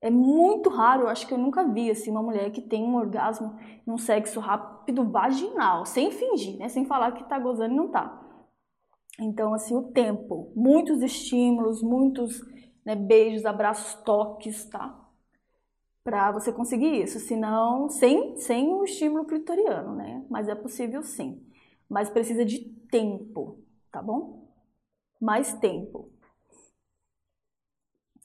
[0.00, 2.96] É muito raro, eu acho que eu nunca vi assim, uma mulher que tem um
[2.96, 6.68] orgasmo num sexo rápido vaginal, sem fingir, né?
[6.68, 8.22] Sem falar que tá gozando e não tá.
[9.18, 12.40] Então, assim, o tempo, muitos estímulos, muitos
[12.84, 14.94] né, beijos, abraços, toques, tá?
[16.04, 20.24] Pra você conseguir isso, senão, sem, sem o estímulo clitoriano, né?
[20.30, 21.42] Mas é possível sim.
[21.88, 23.58] Mas precisa de tempo,
[23.90, 24.48] tá bom?
[25.20, 26.12] Mais tempo.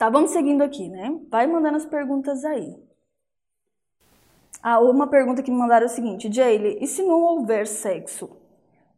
[0.01, 1.15] Tá, vamos seguindo aqui, né?
[1.29, 2.75] Vai mandando as perguntas aí.
[4.59, 8.35] Ah, uma pergunta que me mandaram é o seguinte, Jaylee, e se não houver sexo?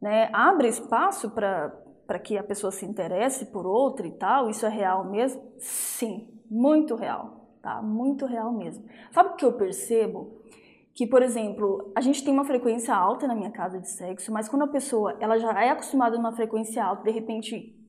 [0.02, 0.30] Né?
[0.32, 4.50] Abre espaço para que a pessoa se interesse por outra e tal?
[4.50, 5.44] Isso é real mesmo?
[5.60, 7.82] Sim, muito real, tá?
[7.82, 8.86] Muito real mesmo.
[9.12, 10.42] Sabe o que eu percebo?
[10.94, 14.48] Que, por exemplo, a gente tem uma frequência alta na minha casa de sexo, mas
[14.48, 17.83] quando a pessoa ela já é acostumada numa frequência alta, de repente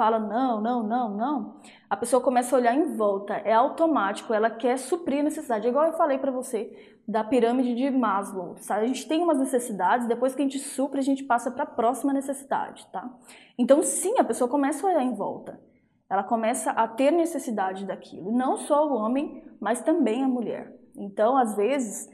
[0.00, 1.60] fala não, não, não, não,
[1.90, 5.66] a pessoa começa a olhar em volta, é automático, ela quer suprir a necessidade.
[5.66, 8.84] É igual eu falei para você da pirâmide de Maslow, sabe?
[8.84, 11.66] A gente tem umas necessidades, depois que a gente supre, a gente passa para a
[11.66, 13.14] próxima necessidade, tá?
[13.58, 15.60] Então, sim, a pessoa começa a olhar em volta.
[16.08, 20.74] Ela começa a ter necessidade daquilo, não só o homem, mas também a mulher.
[20.96, 22.08] Então, às vezes,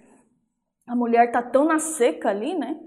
[0.89, 2.81] a mulher tá tão na seca ali, né?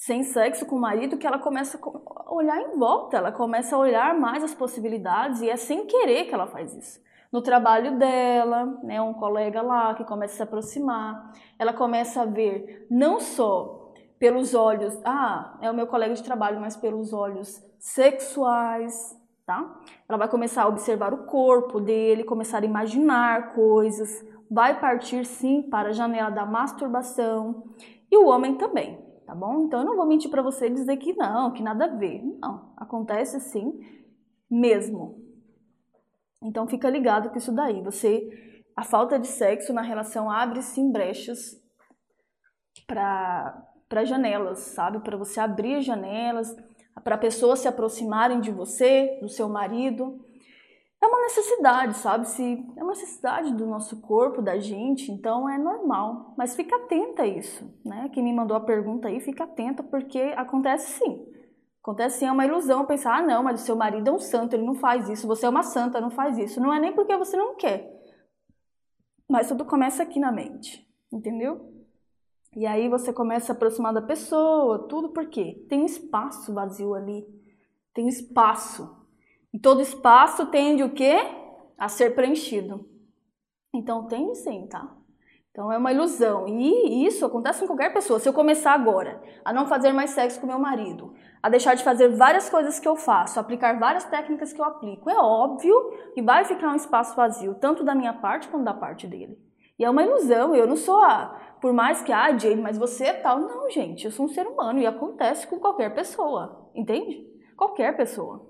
[0.00, 3.78] Sem sexo com o marido que ela começa a olhar em volta, ela começa a
[3.78, 6.98] olhar mais as possibilidades e é sem querer que ela faz isso.
[7.30, 12.24] No trabalho dela, né, um colega lá que começa a se aproximar, ela começa a
[12.24, 17.62] ver não só pelos olhos, ah, é o meu colega de trabalho, mas pelos olhos
[17.78, 19.70] sexuais, tá?
[20.08, 25.60] Ela vai começar a observar o corpo dele, começar a imaginar coisas, vai partir sim
[25.60, 27.64] para a janela da masturbação
[28.10, 29.62] e o homem também tá bom?
[29.62, 32.20] Então eu não vou mentir para você e dizer que não, que nada a ver.
[32.40, 33.78] Não, acontece sim,
[34.50, 35.24] mesmo.
[36.42, 37.80] Então fica ligado com isso daí.
[37.82, 38.28] Você,
[38.74, 41.62] a falta de sexo na relação abre sim brechas
[42.86, 45.00] para para janelas, sabe?
[45.00, 46.54] Para você abrir janelas,
[47.02, 50.24] para pessoas se aproximarem de você, do seu marido
[51.02, 52.28] é uma necessidade, sabe?
[52.28, 56.34] Se é uma necessidade do nosso corpo, da gente, então é normal.
[56.36, 58.10] Mas fica atenta a isso, né?
[58.12, 61.26] Quem me mandou a pergunta aí, fica atenta porque acontece sim,
[61.82, 64.54] Acontece sim, é uma ilusão pensar, ah não, mas o seu marido é um santo,
[64.54, 66.60] ele não faz isso, você é uma santa, não faz isso.
[66.60, 67.90] Não é nem porque você não quer.
[69.28, 71.72] Mas tudo começa aqui na mente, entendeu?
[72.54, 77.24] E aí você começa a aproximar da pessoa, tudo porque tem um espaço vazio ali.
[77.94, 78.99] Tem um espaço.
[79.52, 81.18] E todo espaço tende o quê?
[81.76, 82.88] A ser preenchido.
[83.74, 84.96] Então tem sim, tá?
[85.50, 86.46] Então é uma ilusão.
[86.48, 88.20] E isso acontece com qualquer pessoa.
[88.20, 91.82] Se eu começar agora a não fazer mais sexo com meu marido, a deixar de
[91.82, 95.74] fazer várias coisas que eu faço, aplicar várias técnicas que eu aplico, é óbvio
[96.14, 99.36] que vai ficar um espaço vazio, tanto da minha parte quanto da parte dele.
[99.78, 100.54] E é uma ilusão.
[100.54, 103.40] Eu não sou a, por mais que, ah, Jane, mas você é tal.
[103.40, 106.70] Não, gente, eu sou um ser humano e acontece com qualquer pessoa.
[106.74, 107.26] Entende?
[107.56, 108.49] Qualquer pessoa.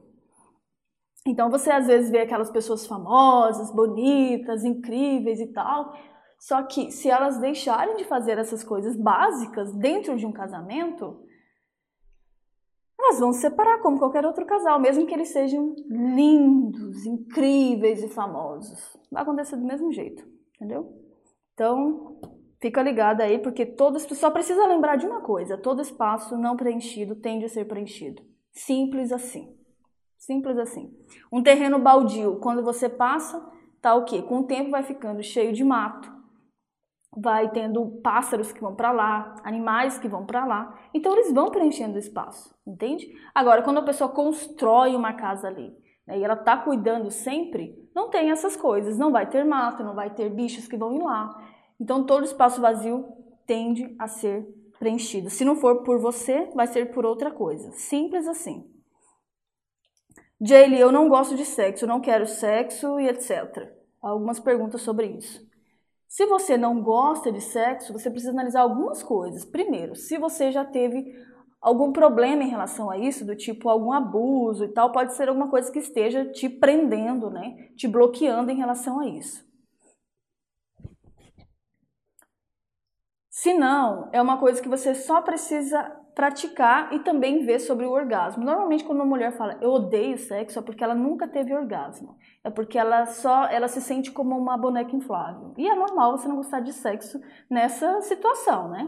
[1.27, 5.93] Então você às vezes vê aquelas pessoas famosas, bonitas, incríveis e tal,
[6.39, 11.23] só que se elas deixarem de fazer essas coisas básicas dentro de um casamento,
[12.99, 18.09] elas vão se separar como qualquer outro casal, mesmo que eles sejam lindos, incríveis e
[18.09, 18.97] famosos.
[19.11, 20.91] Vai acontecer do mesmo jeito, entendeu?
[21.53, 22.19] Então,
[22.59, 27.17] fica ligado aí, porque todo só precisa lembrar de uma coisa: todo espaço não preenchido
[27.17, 28.23] tende a ser preenchido.
[28.53, 29.60] Simples assim.
[30.21, 30.95] Simples assim.
[31.33, 33.43] Um terreno baldio, quando você passa,
[33.81, 34.21] tá o quê?
[34.21, 36.13] Com o tempo vai ficando cheio de mato,
[37.17, 40.79] vai tendo pássaros que vão para lá, animais que vão para lá.
[40.93, 43.09] Então eles vão preenchendo o espaço, entende?
[43.35, 45.75] Agora, quando a pessoa constrói uma casa ali,
[46.07, 49.95] né, e ela tá cuidando sempre, não tem essas coisas, não vai ter mato, não
[49.95, 51.31] vai ter bichos que vão ir lá.
[51.81, 53.09] Então todo espaço vazio
[53.47, 54.47] tende a ser
[54.79, 55.31] preenchido.
[55.31, 57.71] Se não for por você, vai ser por outra coisa.
[57.73, 58.71] Simples assim.
[60.43, 63.71] Jaylee, eu não gosto de sexo, não quero sexo e etc.
[64.01, 65.47] Algumas perguntas sobre isso.
[66.09, 69.45] Se você não gosta de sexo, você precisa analisar algumas coisas.
[69.45, 71.15] Primeiro, se você já teve
[71.61, 75.49] algum problema em relação a isso, do tipo algum abuso e tal, pode ser alguma
[75.51, 77.69] coisa que esteja te prendendo, né?
[77.77, 79.47] Te bloqueando em relação a isso.
[83.29, 87.91] Se não, é uma coisa que você só precisa praticar e também ver sobre o
[87.91, 88.45] orgasmo.
[88.45, 92.15] Normalmente quando uma mulher fala eu odeio sexo é porque ela nunca teve orgasmo.
[92.45, 95.55] É porque ela só ela se sente como uma boneca inflável.
[95.57, 98.87] E é normal você não gostar de sexo nessa situação, né?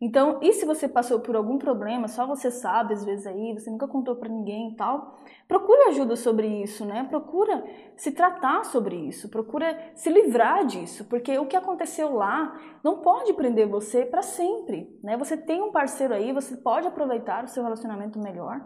[0.00, 3.70] Então, e se você passou por algum problema, só você sabe, às vezes aí, você
[3.70, 7.04] nunca contou para ninguém e tal, procure ajuda sobre isso, né?
[7.04, 7.62] Procura
[7.96, 13.34] se tratar sobre isso, procura se livrar disso, porque o que aconteceu lá não pode
[13.34, 15.18] prender você para sempre, né?
[15.18, 18.58] Você tem um parceiro aí, você pode aproveitar o seu relacionamento melhor.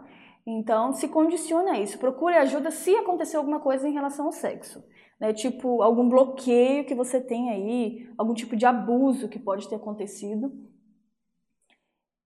[0.47, 4.81] Então, se condicione a isso, procure ajuda se acontecer alguma coisa em relação ao sexo.
[5.19, 9.75] Né, tipo algum bloqueio que você tem aí, algum tipo de abuso que pode ter
[9.75, 10.51] acontecido.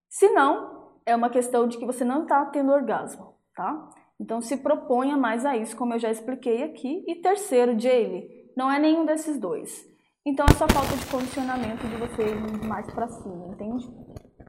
[0.10, 3.89] Se não, é uma questão de que você não está tendo orgasmo, tá?
[4.19, 7.06] Então se proponha mais a isso, como eu já expliquei aqui.
[7.08, 9.88] E terceiro, Jaylee, não é nenhum desses dois.
[10.26, 13.88] Então é só falta de condicionamento de você ir mais para cima, entende?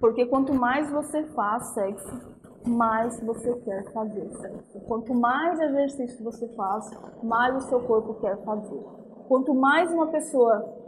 [0.01, 4.81] Porque quanto mais você faz sexo, mais você quer fazer sexo.
[4.89, 6.91] Quanto mais exercício você faz,
[7.23, 8.83] mais o seu corpo quer fazer.
[9.29, 10.80] Quanto mais uma pessoa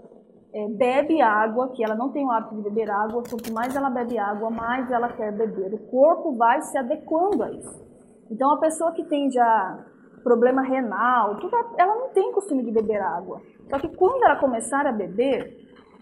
[0.55, 3.89] é, bebe água, que ela não tem o hábito de beber água, quanto mais ela
[3.89, 5.73] bebe água, mais ela quer beber.
[5.73, 7.93] O corpo vai se adequando a isso.
[8.31, 9.85] Então, a pessoa que tem já
[10.23, 11.39] problema renal,
[11.79, 13.41] ela não tem costume de beber água.
[13.69, 15.57] Só que quando ela começar a beber,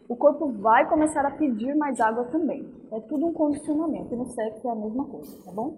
[0.08, 2.68] o corpo vai começar a pedir mais água também.
[2.92, 4.12] É tudo um condicionamento.
[4.12, 5.76] E no sexo é a mesma coisa, tá bom?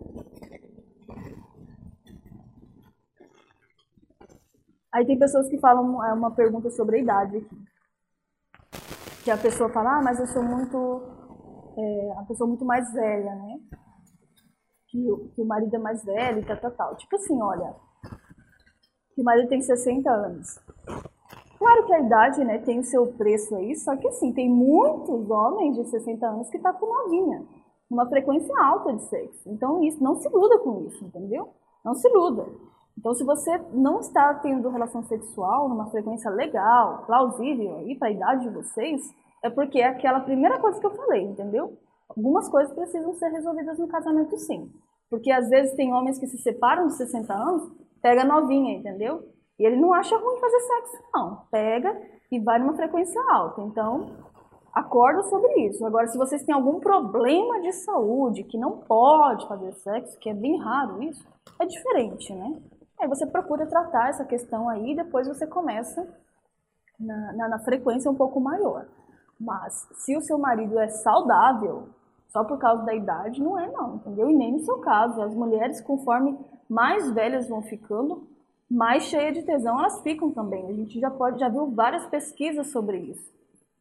[4.94, 7.71] Aí tem pessoas que falam é uma pergunta sobre a idade aqui
[9.22, 11.02] que a pessoa fala, ah, mas eu sou muito,
[11.78, 13.60] é, a pessoa muito mais velha, né?
[14.88, 16.96] Que o, que o marido é mais velho e tal, tal, tal.
[16.96, 17.74] Tipo assim, olha,
[19.14, 20.58] que o marido tem 60 anos.
[21.58, 25.30] Claro que a idade, né, tem o seu preço aí, só que assim, tem muitos
[25.30, 27.46] homens de 60 anos que tá com novinha,
[27.88, 29.48] uma frequência alta de sexo.
[29.48, 31.50] Então, isso, não se iluda com isso, entendeu?
[31.84, 32.46] Não se iluda.
[32.98, 38.12] Então, se você não está tendo relação sexual numa frequência legal, plausível aí para a
[38.12, 39.00] idade de vocês,
[39.42, 41.76] é porque é aquela primeira coisa que eu falei, entendeu?
[42.08, 44.70] Algumas coisas precisam ser resolvidas no casamento sim.
[45.10, 49.22] Porque às vezes tem homens que se separam de 60 anos, pega novinha, entendeu?
[49.58, 51.42] E ele não acha ruim fazer sexo, não.
[51.50, 52.00] Pega
[52.30, 53.62] e vai numa frequência alta.
[53.62, 54.16] Então,
[54.72, 55.84] acorda sobre isso.
[55.84, 60.34] Agora, se vocês têm algum problema de saúde, que não pode fazer sexo, que é
[60.34, 61.26] bem raro isso,
[61.60, 62.60] é diferente, né?
[63.02, 66.06] Aí você procura tratar essa questão aí e depois você começa
[67.00, 68.86] na, na, na frequência um pouco maior.
[69.40, 71.88] Mas se o seu marido é saudável,
[72.28, 74.30] só por causa da idade, não é não, entendeu?
[74.30, 75.20] E nem no seu caso.
[75.20, 76.38] As mulheres, conforme
[76.68, 78.24] mais velhas vão ficando,
[78.70, 80.68] mais cheia de tesão elas ficam também.
[80.68, 83.32] A gente já pode, já viu várias pesquisas sobre isso.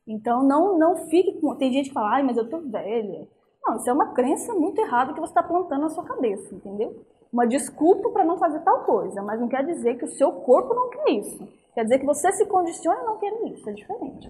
[0.08, 1.56] Então não, não fique com.
[1.56, 3.28] Tem gente que fala, ai, mas eu tô velha.
[3.64, 7.06] Não, isso é uma crença muito errada que você está plantando na sua cabeça, entendeu?
[7.32, 10.74] Uma desculpa para não fazer tal coisa, mas não quer dizer que o seu corpo
[10.74, 11.48] não quer isso.
[11.74, 14.30] Quer dizer que você se condiciona não querer isso, é diferente.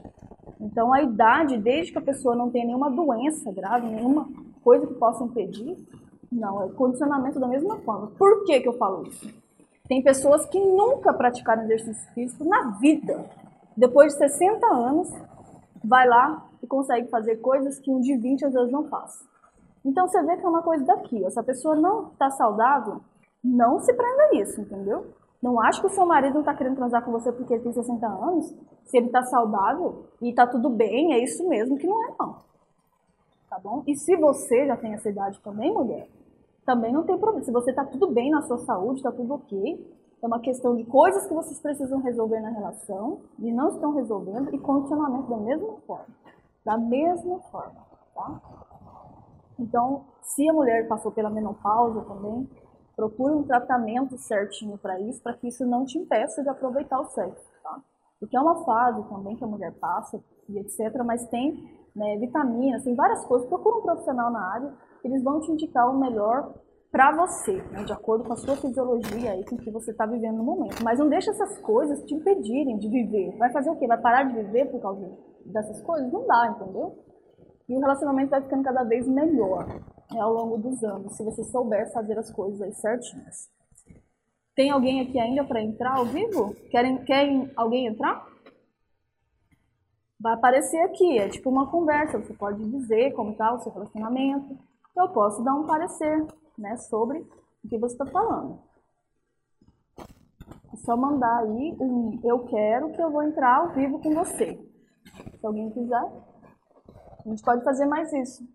[0.60, 4.30] Então a idade, desde que a pessoa não tenha nenhuma doença grave, nenhuma
[4.64, 5.76] coisa que possa impedir,
[6.32, 8.08] não, é condicionamento da mesma forma.
[8.18, 9.28] Por que, que eu falo isso?
[9.88, 13.26] Tem pessoas que nunca praticaram exercício físico na vida.
[13.76, 15.10] Depois de 60 anos,
[15.84, 19.31] vai lá e consegue fazer coisas que um de 20 às vezes não faz.
[19.84, 21.30] Então você vê que é uma coisa daqui.
[21.30, 23.02] Se a pessoa não está saudável,
[23.44, 25.14] não se prenda nisso, entendeu?
[25.42, 27.74] Não acho que o seu marido não está querendo transar com você porque ele tem
[27.74, 28.56] 60 anos.
[28.86, 32.36] Se ele está saudável e está tudo bem, é isso mesmo que não é não.
[33.50, 33.84] Tá bom?
[33.88, 36.08] E se você já tem essa idade também, mulher,
[36.66, 37.44] também não tem problema.
[37.44, 40.86] Se você está tudo bem na sua saúde, está tudo ok, é uma questão de
[40.86, 45.74] coisas que vocês precisam resolver na relação e não estão resolvendo e condicionamento da mesma
[45.88, 46.06] forma.
[46.64, 47.82] Da mesma forma,
[48.14, 48.40] tá?
[49.62, 52.50] Então, se a mulher passou pela menopausa também,
[52.96, 57.06] procure um tratamento certinho para isso, para que isso não te impeça de aproveitar o
[57.06, 57.80] sexo, tá?
[58.20, 61.64] Porque é uma fase também que a mulher passa e etc, mas tem
[61.96, 63.48] né, vitaminas, tem várias coisas.
[63.48, 66.54] Procure um profissional na área, eles vão te indicar o melhor
[66.92, 70.06] para você, né, de acordo com a sua fisiologia e com o que você está
[70.06, 70.84] vivendo no momento.
[70.84, 73.38] Mas não deixe essas coisas te impedirem de viver.
[73.38, 73.88] Vai fazer o quê?
[73.88, 75.10] Vai parar de viver por causa
[75.46, 76.12] dessas coisas?
[76.12, 76.98] Não dá, entendeu?
[77.72, 81.42] E o relacionamento vai ficando cada vez melhor né, ao longo dos anos, se você
[81.46, 83.50] souber fazer as coisas aí certinhas.
[84.54, 86.54] Tem alguém aqui ainda para entrar ao vivo?
[86.70, 88.28] Querem, alguém entrar?
[90.20, 94.60] Vai aparecer aqui, é tipo uma conversa, você pode dizer como está o seu relacionamento.
[94.94, 97.20] Eu posso dar um parecer né, sobre
[97.64, 98.60] o que você está falando.
[100.74, 104.60] É só mandar aí um eu quero que eu vou entrar ao vivo com você.
[105.40, 106.31] Se alguém quiser,
[107.26, 108.48] a gente pode fazer mais isso.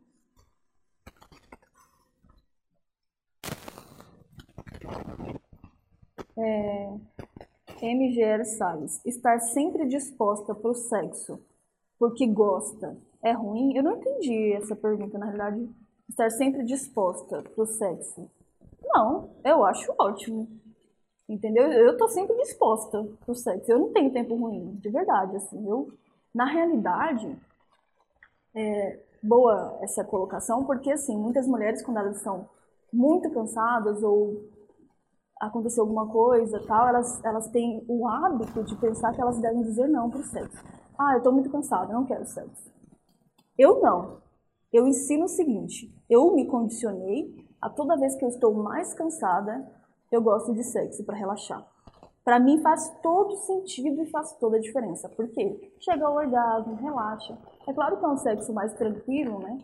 [6.38, 6.94] É,
[7.83, 11.40] MGL Salles, estar sempre disposta para o sexo
[11.98, 13.76] porque gosta é ruim?
[13.76, 15.68] Eu não entendi essa pergunta, na realidade
[16.09, 18.31] estar sempre disposta pro sexo.
[18.85, 20.48] Não, eu acho ótimo.
[21.29, 21.64] Entendeu?
[21.72, 23.70] Eu tô sempre disposta pro sexo.
[23.70, 25.68] Eu não tenho tempo ruim, de verdade, assim.
[25.68, 25.92] Eu,
[26.33, 27.37] na realidade,
[28.56, 32.48] é boa essa colocação, porque, assim, muitas mulheres, quando elas estão
[32.92, 34.48] muito cansadas ou
[35.40, 39.86] aconteceu alguma coisa tal, elas, elas têm o hábito de pensar que elas devem dizer
[39.88, 40.64] não pro sexo.
[40.98, 42.72] Ah, eu tô muito cansada, não quero sexo.
[43.58, 44.26] Eu não
[44.76, 49.66] eu ensino o seguinte: eu me condicionei a toda vez que eu estou mais cansada,
[50.10, 51.66] eu gosto de sexo para relaxar.
[52.26, 55.08] Para mim faz todo sentido e faz toda a diferença.
[55.08, 55.72] Por quê?
[55.78, 57.38] Chega ao orgasmo, relaxa.
[57.68, 59.58] É claro que é um sexo mais tranquilo, né?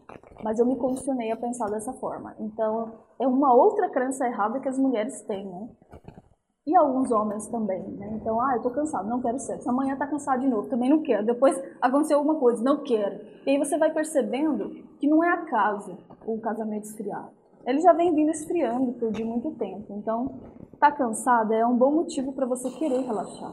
[0.44, 2.36] Mas eu me condicionei a pensar dessa forma.
[2.38, 5.70] Então, é uma outra crença errada que as mulheres têm, né?
[6.64, 8.12] E alguns homens também, né?
[8.12, 9.68] Então, ah, eu tô cansado, não quero sexo.
[9.68, 11.26] Amanhã tá cansado de novo, também não quero.
[11.26, 13.20] Depois aconteceu alguma coisa, não quero.
[13.44, 14.70] E aí você vai percebendo
[15.00, 17.28] que não é acaso o casamento esfriar.
[17.66, 19.92] Ele já vem vindo esfriando por de muito tempo.
[19.94, 20.40] Então,
[20.90, 23.52] tá cansado é um bom motivo para você querer relaxar.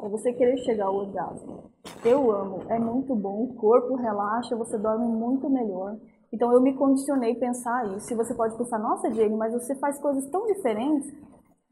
[0.00, 1.70] Para você querer chegar ao orgasmo.
[2.04, 3.44] Eu amo, é muito bom.
[3.44, 5.96] O corpo relaxa, você dorme muito melhor.
[6.32, 8.12] Então, eu me condicionei a pensar isso.
[8.12, 11.12] E você pode pensar, nossa, Jane, mas você faz coisas tão diferentes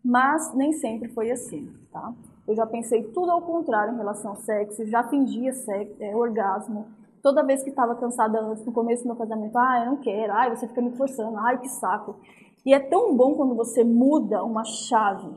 [0.05, 2.13] mas nem sempre foi assim, tá?
[2.49, 6.87] Eu já pensei tudo ao contrário em relação ao sexo, já fingia sexo, é, orgasmo.
[7.23, 10.33] Toda vez que estava cansada antes, no começo do meu casamento, ah, eu não quero,
[10.33, 12.17] ai, você fica me forçando, ai, que saco.
[12.65, 15.29] E é tão bom quando você muda uma chave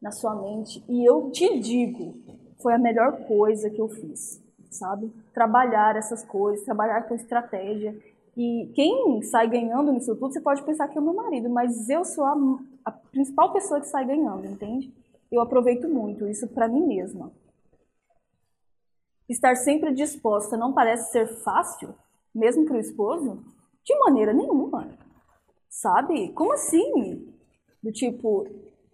[0.00, 0.84] na sua mente.
[0.88, 2.14] E eu te digo,
[2.60, 5.12] foi a melhor coisa que eu fiz, sabe?
[5.32, 7.96] Trabalhar essas coisas, trabalhar com estratégia.
[8.36, 11.88] E quem sai ganhando nisso tudo, você pode pensar que é o meu marido, mas
[11.88, 12.34] eu sou a
[12.84, 14.92] a principal pessoa que sai ganhando, entende?
[15.30, 17.32] Eu aproveito muito isso para mim mesma.
[19.28, 21.94] Estar sempre disposta não parece ser fácil,
[22.34, 23.42] mesmo para o esposo?
[23.84, 24.88] De maneira nenhuma.
[25.72, 26.32] Sabe?
[26.34, 27.26] Como assim?
[27.82, 28.46] Do tipo,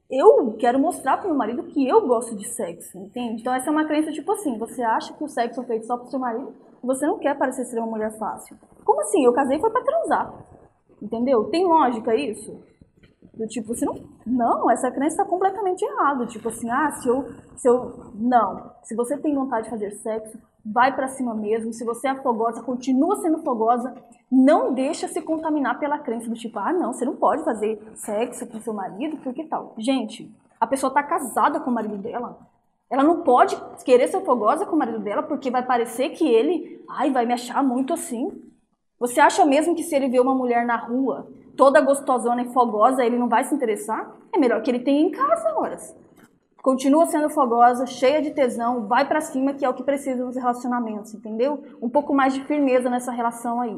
[0.09, 3.41] eu quero mostrar para meu marido que eu gosto de sexo, entende?
[3.41, 5.97] Então essa é uma crença tipo assim, você acha que o sexo é feito só
[5.97, 8.57] para seu marido você não quer parecer ser uma mulher fácil.
[8.85, 9.25] Como assim?
[9.25, 10.47] Eu casei foi para transar.
[11.03, 11.45] Entendeu?
[11.51, 12.61] Tem lógica isso?
[13.39, 13.95] Do tipo, você não.
[14.27, 16.27] Não, essa crença está completamente errada.
[16.27, 18.11] Tipo assim, ah, se eu, se eu.
[18.15, 18.73] Não.
[18.83, 20.37] Se você tem vontade de fazer sexo,
[20.67, 21.73] vai para cima mesmo.
[21.73, 23.95] Se você é fogosa, continua sendo fogosa.
[24.31, 28.47] Não deixa se contaminar pela crença do tipo, ah, não, você não pode fazer sexo
[28.47, 29.73] com seu marido, porque tal.
[29.79, 30.31] Gente,
[30.61, 32.39] a pessoa tá casada com o marido dela.
[32.91, 36.83] Ela não pode querer ser fogosa com o marido dela porque vai parecer que ele,
[36.89, 38.31] ai, vai me achar muito assim.
[38.99, 41.29] Você acha mesmo que se ele vê uma mulher na rua,
[41.59, 44.17] toda gostosona e fogosa, ele não vai se interessar?
[44.33, 45.95] É melhor que ele tenha em casa horas.
[46.63, 50.37] Continua sendo fogosa, cheia de tesão, vai para cima, que é o que precisa nos
[50.37, 51.65] relacionamentos, entendeu?
[51.83, 53.77] Um pouco mais de firmeza nessa relação aí.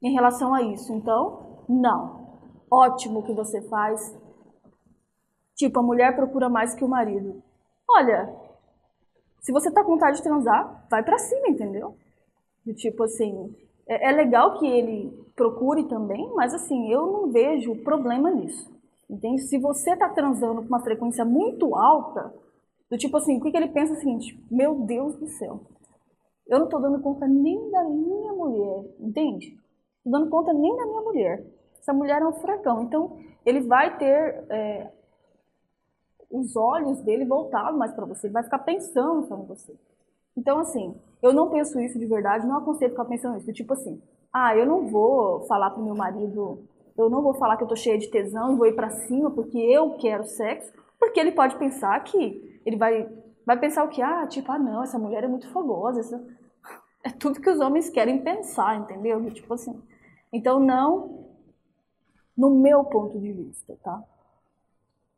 [0.00, 0.92] Em relação a isso.
[0.92, 2.38] Então, não.
[2.70, 4.16] Ótimo que você faz.
[5.56, 7.42] Tipo, a mulher procura mais que o marido.
[7.90, 8.32] Olha,
[9.40, 11.96] se você tá com vontade de transar, vai para cima, entendeu?
[12.64, 13.52] De tipo assim,
[13.88, 18.68] é, é legal que ele procure também, mas assim, eu não vejo problema nisso.
[19.08, 19.42] Entende?
[19.42, 22.34] Se você está transando com uma frequência muito alta,
[22.90, 25.60] do tipo assim, o que, que ele pensa é o seguinte, meu Deus do céu,
[26.46, 29.56] eu não estou dando conta nem da minha mulher, entende?
[30.04, 31.46] Não dando conta nem da minha mulher.
[31.78, 32.82] Essa mulher é um furacão.
[32.82, 34.90] Então, ele vai ter é,
[36.30, 39.74] os olhos dele voltados mais para você, ele vai ficar pensando só em você.
[40.36, 43.52] Então, assim, eu não penso isso de verdade, não aconselho ficar pensando isso.
[43.52, 44.00] Tipo assim,
[44.32, 46.62] ah, eu não vou falar pro meu marido,
[46.96, 49.30] eu não vou falar que eu tô cheia de tesão e vou ir para cima
[49.30, 53.08] porque eu quero sexo, porque ele pode pensar que ele vai
[53.46, 56.22] vai pensar o que ah, tipo, ah, não, essa mulher é muito fogosa, essa...
[57.02, 59.24] é tudo que os homens querem pensar, entendeu?
[59.32, 59.80] Tipo assim.
[60.30, 61.26] Então não
[62.36, 64.04] no meu ponto de vista, tá?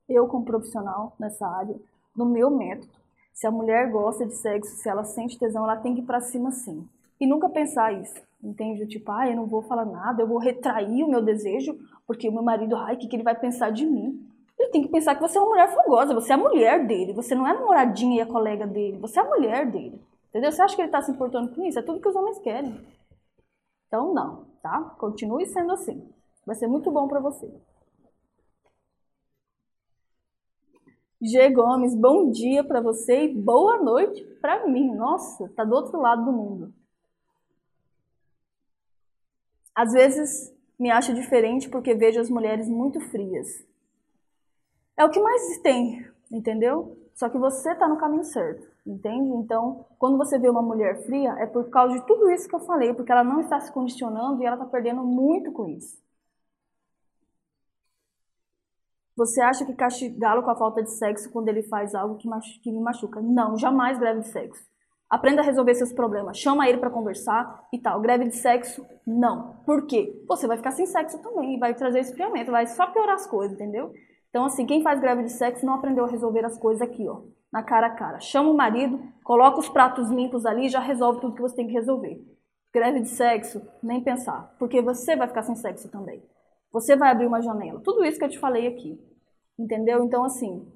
[0.09, 1.77] Eu como profissional nessa área,
[2.17, 2.93] no meu método,
[3.35, 6.21] se a mulher gosta de sexo, se ela sente tesão, ela tem que ir para
[6.21, 6.89] cima sim.
[7.21, 8.87] E nunca pensar isso, entende?
[8.87, 12.33] Tipo, ah, eu não vou falar nada, eu vou retrair o meu desejo, porque o
[12.33, 14.27] meu marido, ai, o que, que ele vai pensar de mim?
[14.59, 17.13] Ele tem que pensar que você é uma mulher fogosa, você é a mulher dele,
[17.13, 20.01] você não é a namoradinha e a colega dele, você é a mulher dele.
[20.31, 20.51] Entendeu?
[20.51, 21.79] Você acha que ele está se importando com isso?
[21.79, 22.81] É tudo que os homens querem.
[23.87, 24.81] Então, não, tá?
[24.99, 26.09] Continue sendo assim.
[26.47, 27.51] Vai ser muito bom para você.
[31.23, 31.51] G.
[31.51, 34.95] Gomes, bom dia para você e boa noite para mim.
[34.95, 36.73] Nossa, tá do outro lado do mundo.
[39.81, 43.49] Às vezes me acho diferente porque vejo as mulheres muito frias.
[44.97, 46.97] É o que mais tem, entendeu?
[47.15, 49.31] Só que você tá no caminho certo, entende?
[49.35, 52.61] Então, quando você vê uma mulher fria, é por causa de tudo isso que eu
[52.61, 55.99] falei, porque ela não está se condicionando e ela está perdendo muito com isso.
[59.17, 62.29] Você acha que castigá-lo com a falta de sexo quando ele faz algo que,
[62.61, 63.21] que me machuca?
[63.21, 64.70] Não, jamais greve de sexo.
[65.11, 66.39] Aprenda a resolver seus problemas.
[66.39, 68.01] Chama ele para conversar e tal.
[68.01, 68.87] Greve de sexo?
[69.05, 69.57] Não.
[69.67, 70.23] Por quê?
[70.29, 73.57] Você vai ficar sem sexo também e vai trazer esfriamento, vai só piorar as coisas,
[73.57, 73.93] entendeu?
[74.29, 77.23] Então, assim, quem faz greve de sexo não aprendeu a resolver as coisas aqui, ó,
[77.53, 78.21] na cara a cara.
[78.21, 81.67] Chama o marido, coloca os pratos limpos ali e já resolve tudo que você tem
[81.67, 82.25] que resolver.
[82.73, 86.23] Greve de sexo, nem pensar, porque você vai ficar sem sexo também.
[86.73, 87.81] Você vai abrir uma janela.
[87.81, 88.97] Tudo isso que eu te falei aqui.
[89.59, 90.05] Entendeu?
[90.05, 90.67] Então, assim.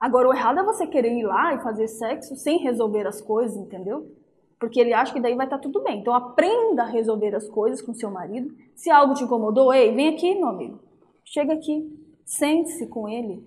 [0.00, 3.56] Agora, o errado é você querer ir lá e fazer sexo sem resolver as coisas,
[3.56, 4.10] entendeu?
[4.58, 6.00] Porque ele acha que daí vai estar tá tudo bem.
[6.00, 8.54] Então, aprenda a resolver as coisas com seu marido.
[8.74, 10.80] Se algo te incomodou, ei, vem aqui, meu amigo.
[11.24, 11.88] Chega aqui.
[12.24, 13.44] Sente-se com ele.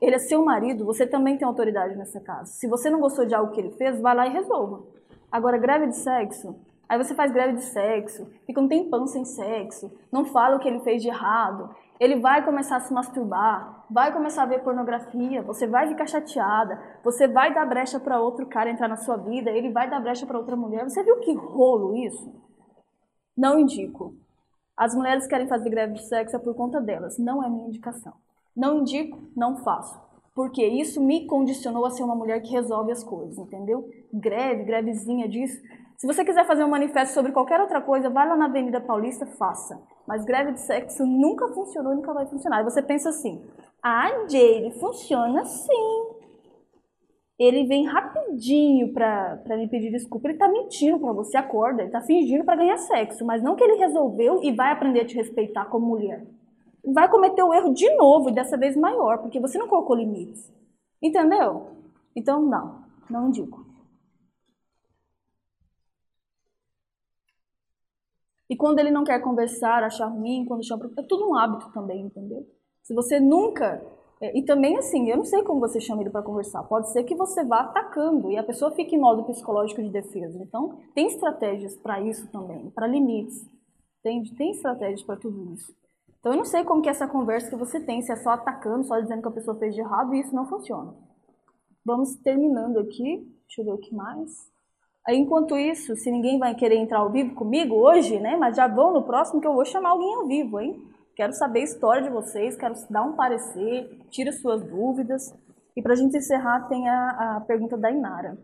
[0.00, 2.52] Ele é seu marido, você também tem autoridade nessa casa.
[2.52, 4.82] Se você não gostou de algo que ele fez, vai lá e resolva.
[5.30, 6.56] Agora, greve de sexo,
[6.92, 10.68] Aí você faz greve de sexo, fica um tempão sem sexo, não fala o que
[10.68, 11.74] ele fez de errado.
[12.02, 16.82] Ele vai começar a se masturbar, vai começar a ver pornografia, você vai ficar chateada,
[17.04, 20.26] você vai dar brecha para outro cara entrar na sua vida, ele vai dar brecha
[20.26, 20.82] para outra mulher.
[20.82, 22.34] Você viu que rolo isso?
[23.36, 24.16] Não indico.
[24.76, 28.14] As mulheres querem fazer greve de sexo é por conta delas, não é minha indicação.
[28.56, 29.96] Não indico, não faço.
[30.34, 33.88] Porque isso me condicionou a ser uma mulher que resolve as coisas, entendeu?
[34.12, 35.62] Greve, grevezinha disso,
[35.96, 39.24] se você quiser fazer um manifesto sobre qualquer outra coisa, vai lá na Avenida Paulista,
[39.24, 39.80] faça.
[40.06, 42.64] Mas greve de sexo nunca funcionou, nunca vai funcionar.
[42.64, 43.42] Você pensa assim,
[43.82, 46.12] ah, Jay, funciona sim.
[47.38, 50.28] Ele vem rapidinho pra, pra me pedir desculpa.
[50.28, 51.82] Ele tá mentindo pra você, acorda.
[51.82, 53.24] Ele tá fingindo para ganhar sexo.
[53.24, 56.24] Mas não que ele resolveu e vai aprender a te respeitar como mulher.
[56.84, 60.52] Vai cometer o erro de novo e dessa vez maior, porque você não colocou limites.
[61.00, 61.70] Entendeu?
[62.14, 62.82] Então, não.
[63.10, 63.71] Não indico.
[68.52, 70.90] E quando ele não quer conversar, achar ruim, quando chama.
[70.98, 72.46] É tudo um hábito também, entendeu?
[72.82, 73.82] Se você nunca.
[74.20, 76.62] É, e também, assim, eu não sei como você chama ele para conversar.
[76.64, 80.38] Pode ser que você vá atacando e a pessoa fique em modo psicológico de defesa.
[80.42, 83.42] Então, tem estratégias para isso também, para limites.
[84.02, 85.74] Tem, tem estratégias para tudo isso.
[86.20, 88.32] Então, eu não sei como que é essa conversa que você tem, se é só
[88.32, 90.94] atacando, só dizendo que a pessoa fez de errado, e isso não funciona.
[91.86, 93.26] Vamos terminando aqui.
[93.46, 94.51] Deixa eu ver o que mais.
[95.08, 98.36] Enquanto isso, se ninguém vai querer entrar ao vivo comigo hoje, né?
[98.36, 100.80] Mas já vão no próximo que eu vou chamar alguém ao vivo, hein?
[101.16, 105.34] Quero saber a história de vocês, quero dar um parecer, tira suas dúvidas.
[105.76, 108.38] E para a gente encerrar, tem a, a pergunta da Inara.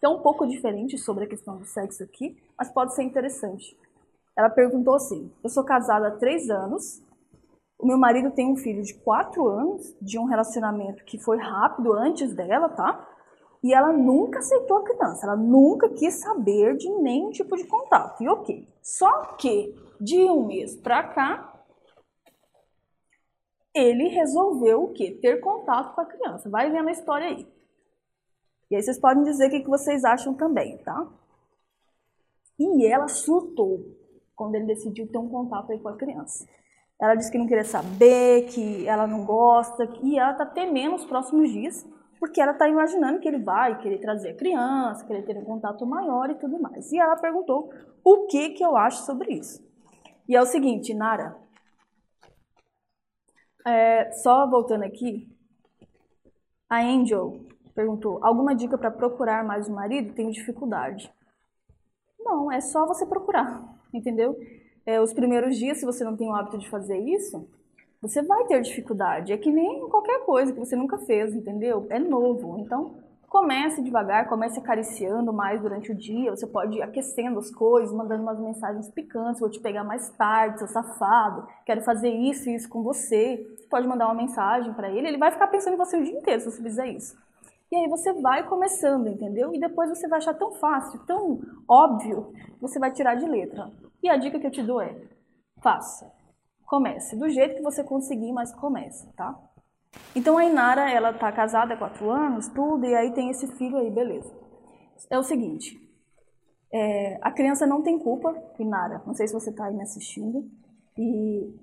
[0.00, 3.76] Que é um pouco diferente sobre a questão do sexo aqui, mas pode ser interessante.
[4.36, 7.02] Ela perguntou assim: Eu sou casada há três anos,
[7.82, 11.92] o meu marido tem um filho de quatro anos, de um relacionamento que foi rápido
[11.92, 13.08] antes dela, tá?
[13.62, 18.22] E ela nunca aceitou a criança, ela nunca quis saber de nenhum tipo de contato.
[18.22, 18.66] E ok.
[18.82, 21.64] Só que de um mês pra cá,
[23.74, 25.18] ele resolveu o quê?
[25.22, 26.50] Ter contato com a criança.
[26.50, 27.46] Vai vendo a história aí.
[28.70, 31.06] E aí vocês podem dizer o que vocês acham também, tá?
[32.58, 33.84] E ela surtou
[34.34, 36.46] quando ele decidiu ter um contato aí com a criança.
[37.00, 41.04] Ela disse que não queria saber, que ela não gosta, e ela tá temendo os
[41.04, 41.86] próximos dias,
[42.22, 45.84] porque ela tá imaginando que ele vai querer trazer a criança, querer ter um contato
[45.84, 46.92] maior e tudo mais.
[46.92, 49.60] E ela perguntou o que que eu acho sobre isso.
[50.28, 51.36] E é o seguinte, Nara,
[53.66, 55.36] é, só voltando aqui,
[56.70, 57.40] a Angel
[57.74, 60.14] perguntou: alguma dica para procurar mais um marido?
[60.14, 61.12] Tenho dificuldade.
[62.20, 64.38] Não, é só você procurar, entendeu?
[64.86, 67.50] É, os primeiros dias, se você não tem o hábito de fazer isso,
[68.02, 69.32] você vai ter dificuldade.
[69.32, 71.86] É que nem qualquer coisa que você nunca fez, entendeu?
[71.88, 72.58] É novo.
[72.58, 72.96] Então,
[73.28, 76.34] comece devagar, comece acariciando mais durante o dia.
[76.34, 79.38] Você pode ir aquecendo as coisas, mandando umas mensagens picantes.
[79.38, 81.46] Vou te pegar mais tarde, seu safado.
[81.64, 83.46] Quero fazer isso e isso com você.
[83.56, 85.06] Você pode mandar uma mensagem para ele.
[85.06, 87.16] Ele vai ficar pensando em você o dia inteiro se você fizer isso.
[87.70, 89.54] E aí você vai começando, entendeu?
[89.54, 93.70] E depois você vai achar tão fácil, tão óbvio, você vai tirar de letra.
[94.02, 94.94] E a dica que eu te dou é:
[95.62, 96.21] faça.
[96.72, 97.14] Comece.
[97.16, 99.38] Do jeito que você conseguir, mas comece, tá?
[100.16, 103.76] Então a Inara, ela tá casada há quatro anos, tudo, e aí tem esse filho
[103.76, 104.32] aí, beleza.
[105.10, 105.78] É o seguinte,
[106.72, 110.50] é, a criança não tem culpa, Inara, não sei se você está aí me assistindo,
[110.96, 111.54] e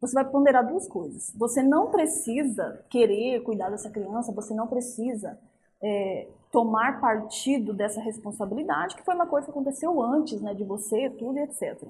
[0.00, 1.34] você vai ponderar duas coisas.
[1.36, 5.38] Você não precisa querer cuidar dessa criança, você não precisa
[5.82, 11.10] é, tomar partido dessa responsabilidade, que foi uma coisa que aconteceu antes né, de você,
[11.10, 11.86] tudo e etc.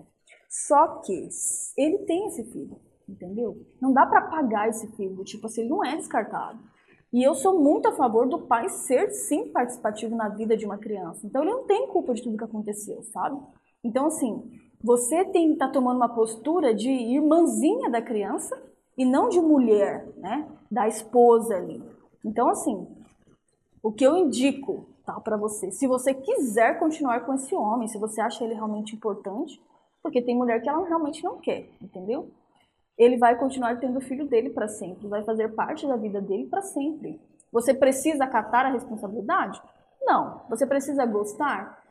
[0.51, 1.29] Só que
[1.77, 2.77] ele tem esse filho,
[3.09, 3.65] entendeu?
[3.81, 6.59] Não dá para pagar esse filho, tipo assim, ele não é descartado.
[7.13, 10.77] E eu sou muito a favor do pai ser sim participativo na vida de uma
[10.77, 11.25] criança.
[11.25, 13.41] Então ele não tem culpa de tudo que aconteceu, sabe?
[13.83, 14.43] Então assim,
[14.83, 18.61] você tem tá tomando uma postura de irmãzinha da criança
[18.99, 20.49] e não de mulher, né?
[20.69, 21.81] Da esposa ali.
[22.25, 22.89] Então assim,
[23.81, 27.99] o que eu indico tá, para você, se você quiser continuar com esse homem, se
[27.99, 29.61] você acha ele realmente importante,
[30.03, 32.31] porque tem mulher que ela realmente não quer, entendeu?
[32.97, 36.47] Ele vai continuar tendo o filho dele para sempre, vai fazer parte da vida dele
[36.47, 37.21] para sempre.
[37.53, 39.61] Você precisa acatar a responsabilidade?
[40.03, 40.43] Não.
[40.49, 41.83] Você precisa gostar?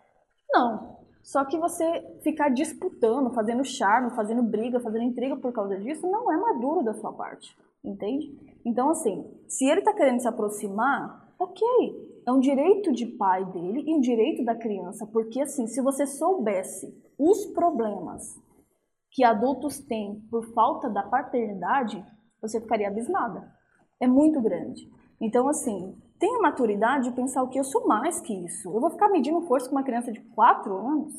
[0.51, 0.97] Não.
[1.21, 6.31] Só que você ficar disputando, fazendo charme, fazendo briga, fazendo intriga por causa disso, não
[6.31, 8.57] é maduro da sua parte, entende?
[8.65, 13.83] Então, assim, se ele está querendo se aproximar, ok, é um direito de pai dele
[13.87, 18.37] e um direito da criança, porque assim, se você soubesse os problemas
[19.09, 22.05] que adultos têm por falta da paternidade,
[22.41, 23.51] você ficaria abismada.
[23.99, 24.89] É muito grande.
[25.19, 28.69] Então, assim, tenha maturidade de pensar o que eu sou mais que isso.
[28.69, 31.13] Eu vou ficar medindo força com uma criança de 4 anos?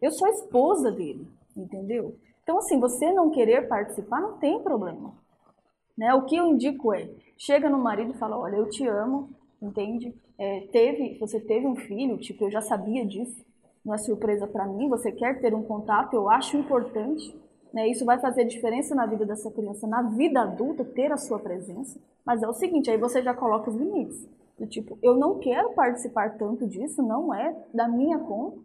[0.00, 1.26] Eu sou a esposa dele,
[1.56, 2.16] entendeu?
[2.42, 5.14] Então, assim, você não querer participar não tem problema.
[5.96, 6.12] Né?
[6.14, 9.30] O que eu indico é, chega no marido e fala, olha, eu te amo,
[9.60, 10.14] entende?
[10.38, 13.44] É, teve, você teve um filho, tipo, eu já sabia disso,
[13.84, 17.34] não é surpresa para mim, você quer ter um contato, eu acho importante,
[17.72, 17.88] né?
[17.88, 22.00] Isso vai fazer diferença na vida dessa criança, na vida adulta, ter a sua presença,
[22.24, 24.26] mas é o seguinte, aí você já coloca os limites,
[24.58, 28.58] do tipo, eu não quero participar tanto disso, não é da minha conta,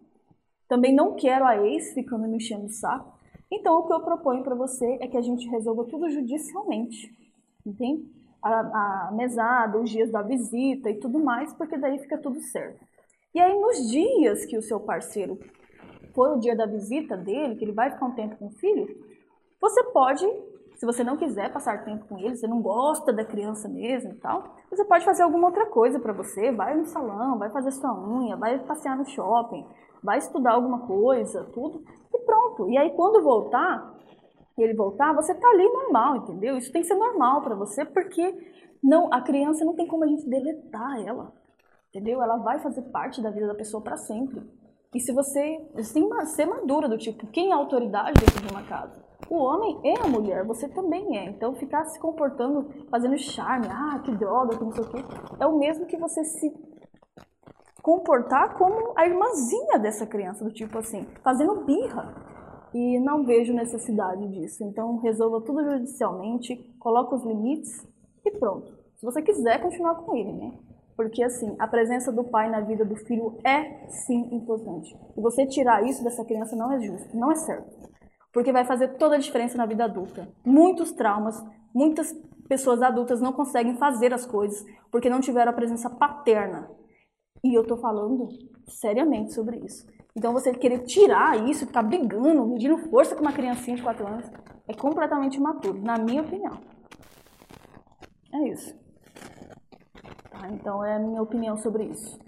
[0.67, 3.17] também não quero a ex ficando me enchendo o saco,
[3.51, 7.11] então o que eu proponho para você é que a gente resolva tudo judicialmente,
[7.65, 8.18] entende?
[8.41, 12.79] A, a mesada, os dias da visita e tudo mais, porque daí fica tudo certo.
[13.33, 15.37] E aí, nos dias que o seu parceiro
[16.15, 18.87] for o dia da visita dele, que ele vai ficar um tempo com o filho,
[19.61, 20.25] você pode,
[20.75, 24.15] se você não quiser passar tempo com ele, você não gosta da criança mesmo e
[24.15, 27.93] tal, você pode fazer alguma outra coisa para você, vai no salão, vai fazer sua
[27.93, 29.65] unha, vai passear no shopping,
[30.03, 31.83] vai estudar alguma coisa, tudo,
[32.13, 32.69] e pronto.
[32.69, 33.98] E aí, quando voltar,
[34.59, 36.57] e ele voltar, você tá ali normal, entendeu?
[36.57, 38.35] Isso tem que ser normal para você, porque
[38.83, 41.33] não, a criança não tem como a gente deletar ela,
[41.89, 42.21] entendeu?
[42.21, 44.41] Ela vai fazer parte da vida da pessoa para sempre.
[44.93, 49.07] E se você, você ser madura do tipo, quem é autoridade dentro de uma casa?
[49.29, 51.25] O homem é a mulher, você também é.
[51.25, 55.05] Então ficar se comportando, fazendo charme, ah, que droga, que não sei o quê,
[55.39, 56.51] é o mesmo que você se
[57.83, 62.13] comportar como a irmãzinha dessa criança, do tipo assim, fazendo birra.
[62.73, 64.63] E não vejo necessidade disso.
[64.63, 67.87] Então, resolva tudo judicialmente, coloque os limites
[68.25, 68.71] e pronto.
[68.95, 70.53] Se você quiser continuar com ele, né?
[70.95, 74.93] Porque, assim, a presença do pai na vida do filho é, sim, importante.
[75.17, 77.89] E você tirar isso dessa criança não é justo, não é certo.
[78.33, 80.27] Porque vai fazer toda a diferença na vida adulta.
[80.45, 81.41] Muitos traumas,
[81.73, 82.13] muitas
[82.49, 86.69] pessoas adultas não conseguem fazer as coisas porque não tiveram a presença paterna.
[87.43, 88.27] E eu tô falando
[88.67, 89.87] seriamente sobre isso.
[90.19, 94.29] Então você querer tirar isso, ficar brigando, medindo força com uma criancinha de 4 anos,
[94.67, 96.59] é completamente imaturo, na minha opinião.
[98.33, 98.75] É isso.
[100.29, 100.49] Tá?
[100.51, 102.19] Então é a minha opinião sobre isso.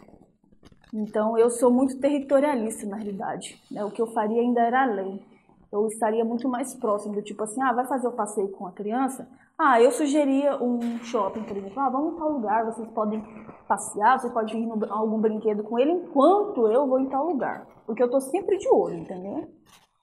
[0.94, 3.62] Então eu sou muito territorialista na realidade.
[3.70, 3.84] Né?
[3.84, 5.22] O que eu faria ainda era lei.
[5.70, 8.72] Eu estaria muito mais próximo do tipo assim, ah, vai fazer o passeio com a
[8.72, 9.28] criança?
[9.60, 11.78] Ah, eu sugeria um shopping, por exemplo.
[11.78, 13.22] Ah, vamos em tal lugar, vocês podem
[13.68, 17.68] passear, vocês podem ir em algum brinquedo com ele enquanto eu vou em tal lugar.
[17.86, 19.48] Porque eu tô sempre de olho, entendeu?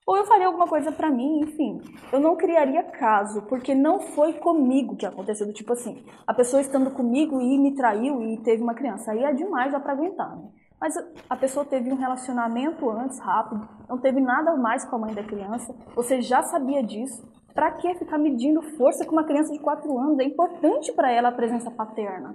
[0.06, 1.82] Ou eu faria alguma coisa para mim, enfim.
[2.10, 5.52] Eu não criaria caso, porque não foi comigo que aconteceu.
[5.52, 9.12] Tipo assim, a pessoa estando comigo e me traiu e teve uma criança.
[9.12, 10.48] Aí é demais já pra aguentar, né?
[10.80, 10.94] Mas
[11.28, 15.24] a pessoa teve um relacionamento antes, rápido, não teve nada mais com a mãe da
[15.24, 17.26] criança, você já sabia disso.
[17.52, 20.20] Para que ficar medindo força com uma criança de 4 anos?
[20.20, 22.32] É importante para ela a presença paterna.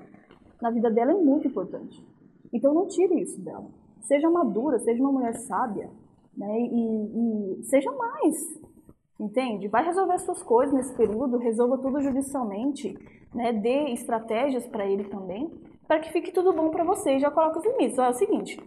[0.61, 2.05] Na vida dela é muito importante.
[2.51, 3.65] Então não tire isso dela.
[4.03, 5.89] Seja madura, seja uma mulher sábia
[6.35, 6.59] né?
[6.59, 8.59] E, e seja mais,
[9.19, 9.67] entende?
[9.67, 12.97] Vai resolver suas coisas nesse período, resolva tudo judicialmente,
[13.33, 13.53] né?
[13.53, 15.49] Dê estratégias para ele também,
[15.87, 17.15] para que fique tudo bom para você.
[17.15, 17.97] E já coloca os limites.
[17.99, 18.59] Olha, é o seguinte: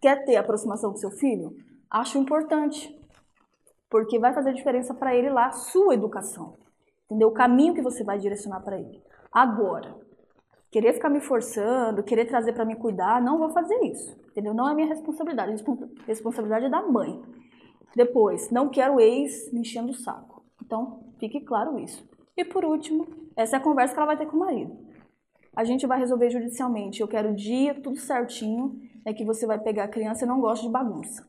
[0.00, 1.54] quer ter aproximação com seu filho?
[1.90, 2.96] Acho importante,
[3.88, 6.54] porque vai fazer diferença para ele lá sua educação,
[7.06, 7.28] entendeu?
[7.28, 9.02] O caminho que você vai direcionar para ele.
[9.32, 9.96] Agora,
[10.70, 14.54] querer ficar me forçando, querer trazer para me cuidar, não vou fazer isso, entendeu?
[14.54, 17.20] Não é minha responsabilidade, a responsabilidade é da mãe.
[17.94, 20.44] Depois, não quero ex me enchendo o saco.
[20.64, 22.08] Então, fique claro isso.
[22.36, 23.06] E por último,
[23.36, 24.76] essa é a conversa que ela vai ter com o marido.
[25.54, 27.00] A gente vai resolver judicialmente.
[27.00, 30.40] Eu quero o dia, tudo certinho, é que você vai pegar a criança e não
[30.40, 31.28] gosta de bagunça.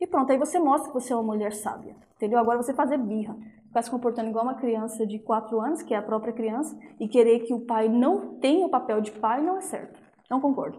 [0.00, 2.38] E pronto, aí você mostra que você é uma mulher sábia, entendeu?
[2.38, 3.36] Agora você fazer birra
[3.74, 7.08] ficar se comportando igual uma criança de 4 anos, que é a própria criança, e
[7.08, 10.00] querer que o pai não tenha o papel de pai não é certo.
[10.30, 10.78] Não concordo.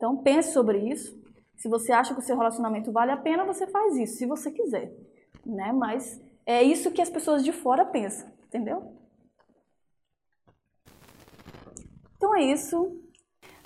[0.00, 1.14] Então pense sobre isso.
[1.58, 4.50] Se você acha que o seu relacionamento vale a pena, você faz isso, se você
[4.50, 4.96] quiser.
[5.44, 5.72] Né?
[5.72, 8.96] Mas é isso que as pessoas de fora pensam, entendeu?
[12.16, 12.98] Então é isso.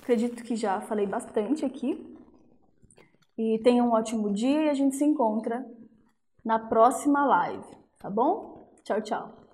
[0.01, 2.13] Acredito que já falei bastante aqui.
[3.37, 5.65] E tenha um ótimo dia e a gente se encontra
[6.43, 8.73] na próxima live, tá bom?
[8.83, 9.44] Tchau, tchau.